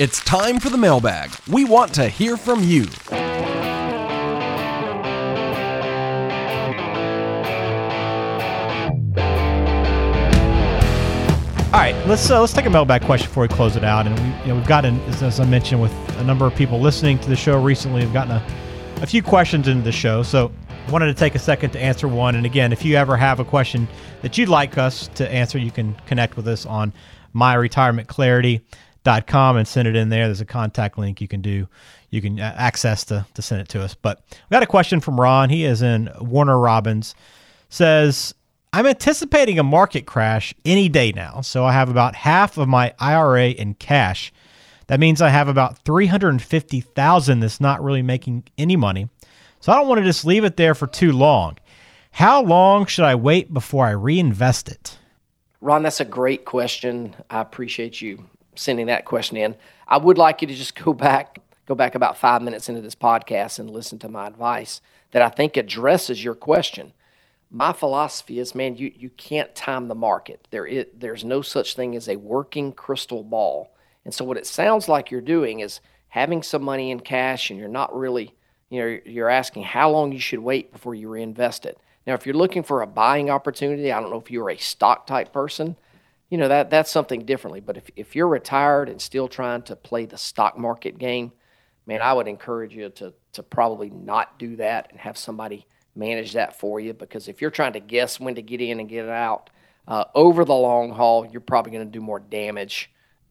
It's 0.00 0.24
time 0.24 0.58
for 0.58 0.70
the 0.70 0.78
mailbag. 0.78 1.30
We 1.50 1.64
want 1.64 1.94
to 1.94 2.08
hear 2.08 2.38
from 2.38 2.64
you. 2.64 2.86
All 11.72 11.80
right, 11.80 11.94
let's 12.06 12.30
uh, 12.30 12.38
let's 12.38 12.52
take 12.52 12.66
a 12.66 12.70
mailbag 12.70 13.02
question 13.02 13.28
before 13.28 13.42
we 13.42 13.48
close 13.48 13.76
it 13.76 13.84
out. 13.84 14.06
And 14.06 14.18
we, 14.18 14.26
you 14.42 14.48
know, 14.48 14.56
we've 14.56 14.66
gotten, 14.66 15.00
as 15.02 15.40
I 15.40 15.44
mentioned, 15.46 15.80
with 15.80 15.92
a 16.18 16.24
number 16.24 16.46
of 16.46 16.54
people 16.54 16.80
listening 16.80 17.18
to 17.20 17.30
the 17.30 17.36
show 17.36 17.62
recently, 17.62 18.02
we've 18.04 18.12
gotten 18.12 18.32
a, 18.32 18.46
a 19.02 19.06
few 19.06 19.22
questions 19.22 19.68
into 19.68 19.82
the 19.82 19.92
show. 19.92 20.22
So 20.22 20.52
wanted 20.90 21.06
to 21.06 21.14
take 21.14 21.34
a 21.34 21.38
second 21.38 21.70
to 21.70 21.80
answer 21.80 22.08
one. 22.08 22.34
And 22.34 22.46
again, 22.46 22.72
if 22.72 22.84
you 22.84 22.96
ever 22.96 23.16
have 23.16 23.40
a 23.40 23.44
question 23.44 23.88
that 24.22 24.36
you'd 24.36 24.48
like 24.48 24.78
us 24.78 25.08
to 25.14 25.30
answer, 25.30 25.58
you 25.58 25.70
can 25.70 25.94
connect 26.06 26.36
with 26.36 26.48
us 26.48 26.66
on 26.66 26.92
myretirementclarity.com 27.34 29.56
and 29.56 29.66
send 29.66 29.88
it 29.88 29.96
in 29.96 30.08
there. 30.08 30.26
There's 30.26 30.40
a 30.40 30.46
contact 30.46 30.98
link 30.98 31.20
you 31.20 31.28
can 31.28 31.40
do. 31.40 31.68
You 32.10 32.20
can 32.20 32.38
uh, 32.38 32.54
access 32.56 33.04
to, 33.06 33.26
to 33.34 33.42
send 33.42 33.62
it 33.62 33.68
to 33.70 33.82
us. 33.82 33.94
But 33.94 34.22
we 34.30 34.54
got 34.54 34.62
a 34.62 34.66
question 34.66 35.00
from 35.00 35.20
Ron. 35.20 35.50
He 35.50 35.64
is 35.64 35.82
in 35.82 36.10
Warner 36.20 36.58
Robins. 36.58 37.14
Says, 37.68 38.34
I'm 38.72 38.86
anticipating 38.86 39.58
a 39.58 39.62
market 39.62 40.06
crash 40.06 40.54
any 40.64 40.88
day 40.88 41.12
now, 41.12 41.42
so 41.42 41.64
I 41.64 41.72
have 41.72 41.88
about 41.88 42.14
half 42.14 42.58
of 42.58 42.68
my 42.68 42.94
IRA 42.98 43.48
in 43.48 43.74
cash. 43.74 44.32
That 44.86 45.00
means 45.00 45.22
I 45.22 45.30
have 45.30 45.48
about 45.48 45.78
350,000 45.84 47.40
that's 47.40 47.60
not 47.60 47.82
really 47.82 48.02
making 48.02 48.44
any 48.58 48.76
money. 48.76 49.08
So 49.62 49.72
I 49.72 49.76
don't 49.76 49.88
want 49.88 50.00
to 50.00 50.04
just 50.04 50.26
leave 50.26 50.44
it 50.44 50.58
there 50.58 50.74
for 50.74 50.86
too 50.86 51.12
long. 51.12 51.56
How 52.10 52.42
long 52.42 52.84
should 52.84 53.06
I 53.06 53.14
wait 53.14 53.54
before 53.54 53.86
I 53.86 53.92
reinvest 53.92 54.68
it? 54.68 54.98
Ron, 55.62 55.82
that's 55.82 56.00
a 56.00 56.04
great 56.04 56.44
question. 56.44 57.16
I 57.30 57.40
appreciate 57.40 58.02
you 58.02 58.28
sending 58.54 58.86
that 58.86 59.06
question 59.06 59.38
in. 59.38 59.54
I 59.88 59.96
would 59.96 60.18
like 60.18 60.42
you 60.42 60.48
to 60.48 60.54
just 60.54 60.74
go 60.84 60.92
back 60.92 61.38
go 61.64 61.76
back 61.76 61.94
about 61.94 62.18
5 62.18 62.42
minutes 62.42 62.68
into 62.68 62.80
this 62.80 62.96
podcast 62.96 63.60
and 63.60 63.70
listen 63.70 63.96
to 64.00 64.08
my 64.08 64.26
advice 64.26 64.80
that 65.12 65.22
I 65.22 65.28
think 65.28 65.56
addresses 65.56 66.22
your 66.22 66.34
question 66.34 66.92
my 67.52 67.72
philosophy 67.74 68.38
is, 68.38 68.54
man, 68.54 68.76
you, 68.76 68.90
you 68.96 69.10
can't 69.10 69.54
time 69.54 69.86
the 69.86 69.94
market. 69.94 70.48
There 70.50 70.66
is, 70.66 70.86
there's 70.96 71.22
no 71.22 71.42
such 71.42 71.76
thing 71.76 71.94
as 71.94 72.08
a 72.08 72.16
working 72.16 72.72
crystal 72.72 73.22
ball. 73.22 73.74
And 74.06 74.14
so 74.14 74.24
what 74.24 74.38
it 74.38 74.46
sounds 74.46 74.88
like 74.88 75.10
you're 75.10 75.20
doing 75.20 75.60
is 75.60 75.80
having 76.08 76.42
some 76.42 76.62
money 76.62 76.90
in 76.90 77.00
cash 77.00 77.50
and 77.50 77.60
you're 77.60 77.68
not 77.68 77.94
really, 77.94 78.34
you 78.72 78.80
know, 78.80 78.98
you're 79.04 79.28
asking 79.28 79.64
how 79.64 79.90
long 79.90 80.12
you 80.12 80.18
should 80.18 80.40
wait 80.40 80.72
before 80.72 80.94
you 80.94 81.08
reinvest 81.08 81.66
it. 81.66 81.78
Now, 82.06 82.14
if 82.14 82.26
you're 82.26 82.34
looking 82.34 82.62
for 82.62 82.82
a 82.82 82.86
buying 82.86 83.30
opportunity, 83.30 83.92
I 83.92 84.00
don't 84.00 84.10
know 84.10 84.20
if 84.20 84.30
you're 84.30 84.50
a 84.50 84.56
stock 84.56 85.06
type 85.06 85.32
person, 85.32 85.76
you 86.30 86.38
know, 86.38 86.48
that 86.48 86.70
that's 86.70 86.90
something 86.90 87.24
differently. 87.24 87.60
But 87.60 87.76
if, 87.76 87.90
if 87.94 88.16
you're 88.16 88.28
retired 88.28 88.88
and 88.88 89.00
still 89.00 89.28
trying 89.28 89.62
to 89.62 89.76
play 89.76 90.06
the 90.06 90.16
stock 90.16 90.58
market 90.58 90.98
game, 90.98 91.32
man, 91.86 92.02
I 92.02 92.12
would 92.12 92.26
encourage 92.26 92.74
you 92.74 92.88
to, 92.88 93.12
to 93.34 93.42
probably 93.42 93.90
not 93.90 94.38
do 94.38 94.56
that 94.56 94.90
and 94.90 95.00
have 95.00 95.16
somebody– 95.16 95.66
manage 95.94 96.32
that 96.32 96.58
for 96.58 96.80
you 96.80 96.92
because 96.92 97.28
if 97.28 97.40
you're 97.40 97.50
trying 97.50 97.74
to 97.74 97.80
guess 97.80 98.18
when 98.18 98.34
to 98.34 98.42
get 98.42 98.60
in 98.60 98.80
and 98.80 98.88
get 98.88 99.08
out 99.08 99.50
uh, 99.88 100.04
over 100.14 100.44
the 100.44 100.54
long 100.54 100.90
haul, 100.90 101.26
you're 101.26 101.40
probably 101.40 101.72
going 101.72 101.86
to 101.86 101.90
do 101.90 102.00
more 102.00 102.20
damage 102.20 102.90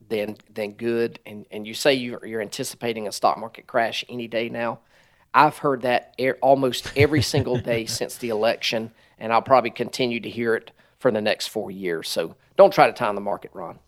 than 0.10 0.36
than 0.54 0.72
good. 0.72 1.20
And 1.26 1.46
and 1.52 1.66
you 1.66 1.74
say 1.74 1.94
you're, 1.94 2.26
you're 2.26 2.42
anticipating 2.42 3.08
a 3.08 3.12
stock 3.12 3.38
market 3.38 3.68
crash 3.68 4.04
any 4.10 4.28
day 4.28 4.50
now. 4.50 4.80
I've 5.34 5.60
heard 5.60 5.82
that 5.84 6.14
er- 6.20 6.38
almost 6.42 6.92
every 6.96 7.22
single 7.22 7.58
day 7.58 7.86
since 7.88 8.18
the 8.18 8.30
election, 8.30 8.92
and 9.20 9.32
I'll 9.32 9.42
probably 9.42 9.72
continue 9.72 10.20
to 10.20 10.30
hear 10.30 10.56
it 10.56 10.72
for 11.00 11.12
the 11.12 11.22
next 11.22 11.48
four 11.48 11.72
years. 11.72 12.10
So 12.10 12.36
don't 12.58 12.74
try 12.74 12.88
to 12.88 12.94
time 12.94 13.16
the 13.16 13.22
market, 13.22 13.52
Ron. 13.54 13.80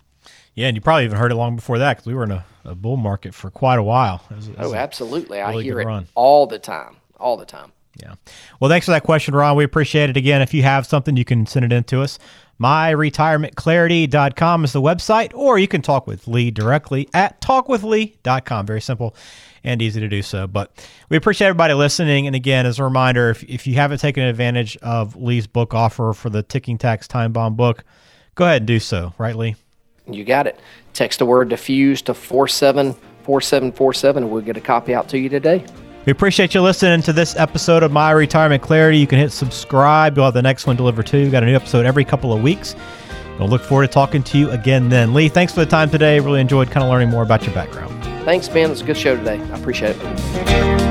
Yeah, 0.56 0.68
and 0.68 0.78
you 0.78 0.82
probably 0.82 1.06
even 1.06 1.18
heard 1.18 1.32
it 1.32 1.36
long 1.36 1.56
before 1.56 1.80
that 1.80 1.94
because 1.94 2.06
we 2.06 2.14
were 2.14 2.24
in 2.24 2.32
a, 2.32 2.46
a, 2.64 2.76
bull 2.76 2.98
market 2.98 3.34
for 3.34 3.50
quite 3.50 3.80
a 3.80 3.84
while. 3.84 4.24
It 4.30 4.36
was, 4.36 4.48
it 4.48 4.58
was 4.58 4.74
oh, 4.74 4.76
absolutely! 4.76 5.40
Really 5.40 5.64
I 5.64 5.64
hear 5.64 5.82
it 5.82 5.86
run. 5.86 6.08
all 6.14 6.46
the 6.46 6.60
time, 6.60 6.98
all 7.20 7.38
the 7.38 7.46
time. 7.46 7.72
Yeah. 8.02 8.16
Well, 8.60 8.70
thanks 8.70 8.86
for 8.86 8.92
that 8.92 9.04
question, 9.04 9.36
Ron. 9.36 9.56
We 9.56 9.64
appreciate 9.64 10.10
it. 10.10 10.18
Again, 10.18 10.42
if 10.42 10.54
you 10.54 10.64
have 10.64 10.86
something, 10.86 11.16
you 11.16 11.26
can 11.26 11.46
send 11.46 11.66
it 11.66 11.72
in 11.72 11.84
to 11.86 12.02
us. 12.02 12.20
MyRetirementClarity.com 12.62 14.63
is 14.63 14.74
the 14.74 14.82
website, 14.82 15.34
or 15.34 15.58
you 15.58 15.68
can 15.68 15.82
talk 15.82 16.08
with 16.08 16.28
Lee 16.28 16.52
directly 16.52 17.10
at 17.13 17.42
talkwithlee.com. 17.42 18.66
Very 18.66 18.82
simple 18.82 19.16
and 19.63 19.82
easy 19.82 20.00
to 20.00 20.08
do 20.08 20.22
so. 20.22 20.48
But 20.48 20.88
we 21.10 21.18
appreciate 21.18 21.48
everybody 21.48 21.74
listening. 21.74 22.28
And 22.28 22.36
again, 22.36 22.66
as 22.66 22.80
a 22.80 22.84
reminder, 22.84 23.30
if, 23.30 23.44
if 23.44 23.66
you 23.66 23.76
haven't 23.76 24.00
taken 24.00 24.24
advantage 24.24 24.78
of 24.78 25.16
Lee's 25.16 25.48
book 25.48 25.74
offer 25.74 26.13
for 26.13 26.30
the 26.30 26.44
Ticking 26.44 26.78
Tax 26.78 27.08
Time 27.08 27.32
Bomb 27.32 27.56
book, 27.56 27.84
go 28.36 28.46
ahead 28.46 28.62
and 28.62 28.68
do 28.68 28.80
so. 28.80 29.13
Right, 29.18 29.36
Lee? 29.36 29.56
You 30.08 30.26
got 30.26 30.48
it. 30.48 30.60
Text 30.94 31.20
the 31.20 31.26
word 31.26 31.50
defuse 31.50 32.02
to 32.04 32.13
474747 32.13 34.24
and 34.24 34.32
we'll 34.32 34.42
get 34.42 34.58
a 34.58 34.62
copy 34.62 34.94
out 34.94 35.08
to 35.10 35.18
you 35.18 35.30
today. 35.30 35.66
We 36.06 36.12
appreciate 36.12 36.54
you 36.54 36.62
listening 36.62 37.02
to 37.04 37.13
this 37.13 37.36
episode 37.38 37.82
of 37.82 37.92
My 37.94 38.12
Retirement 38.12 38.62
Clarity. 38.62 38.98
You 38.98 39.08
can 39.08 39.20
hit 39.20 39.32
subscribe. 39.32 40.18
We'll 40.18 40.26
have 40.26 40.34
the 40.34 40.42
next 40.42 40.68
one 40.68 40.76
delivered 40.76 41.08
too. 41.08 41.24
We've 41.24 41.32
got 41.32 41.44
a 41.44 41.46
new 41.46 41.56
episode 41.56 41.86
every 41.86 42.04
couple 42.04 42.34
of 42.34 42.44
weeks. 42.44 42.76
We'll 43.39 43.48
look 43.48 43.62
forward 43.62 43.88
to 43.88 43.94
talking 43.94 44.22
to 44.24 44.38
you 44.38 44.52
again 44.52 44.89
then. 44.89 45.13
Lee, 45.13 45.30
thanks 45.30 45.54
for 45.54 45.62
the 45.62 45.66
time 45.66 45.89
today. 45.89 46.20
Really 46.20 46.42
enjoyed 46.42 46.70
kind 46.70 46.84
of 46.84 46.89
learning 46.89 47.10
more 47.10 47.24
about 47.24 47.46
your 47.46 47.56
background. 47.56 48.04
Thanks, 48.26 48.50
Ben. 48.50 48.70
It's 48.70 48.82
a 48.82 48.86
good 48.86 48.98
show 48.98 49.16
today. 49.16 49.39
I 49.39 49.58
appreciate 49.58 49.96
it. 49.98 50.83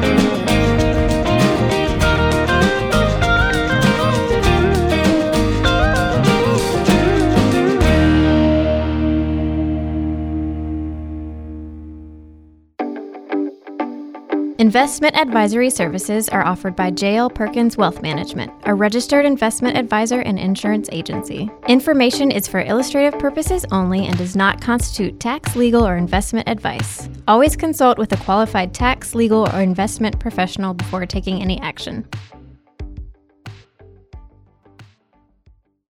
Investment 14.63 15.17
advisory 15.17 15.71
services 15.71 16.29
are 16.29 16.47
offered 16.47 16.77
by 16.77 16.93
JL 16.93 17.35
Perkins 17.35 17.77
Wealth 17.77 18.01
Management, 18.01 18.53
a 18.63 18.73
registered 18.73 19.27
investment 19.27 19.77
advisor 19.77 20.21
and 20.21 20.39
insurance 20.39 20.89
agency. 20.93 21.51
Information 21.67 22.31
is 22.31 22.47
for 22.47 22.61
illustrative 22.61 23.19
purposes 23.19 23.67
only 23.73 24.07
and 24.07 24.17
does 24.17 24.37
not 24.37 24.61
constitute 24.61 25.19
tax, 25.19 25.57
legal, 25.57 25.85
or 25.85 25.97
investment 25.97 26.49
advice. 26.49 27.09
Always 27.27 27.57
consult 27.57 27.99
with 27.99 28.13
a 28.13 28.17
qualified 28.19 28.73
tax, 28.73 29.17
legal, 29.17 29.49
or 29.53 29.61
investment 29.61 30.21
professional 30.21 30.75
before 30.75 31.07
taking 31.07 31.43
any 31.43 31.61
action. 31.61 32.07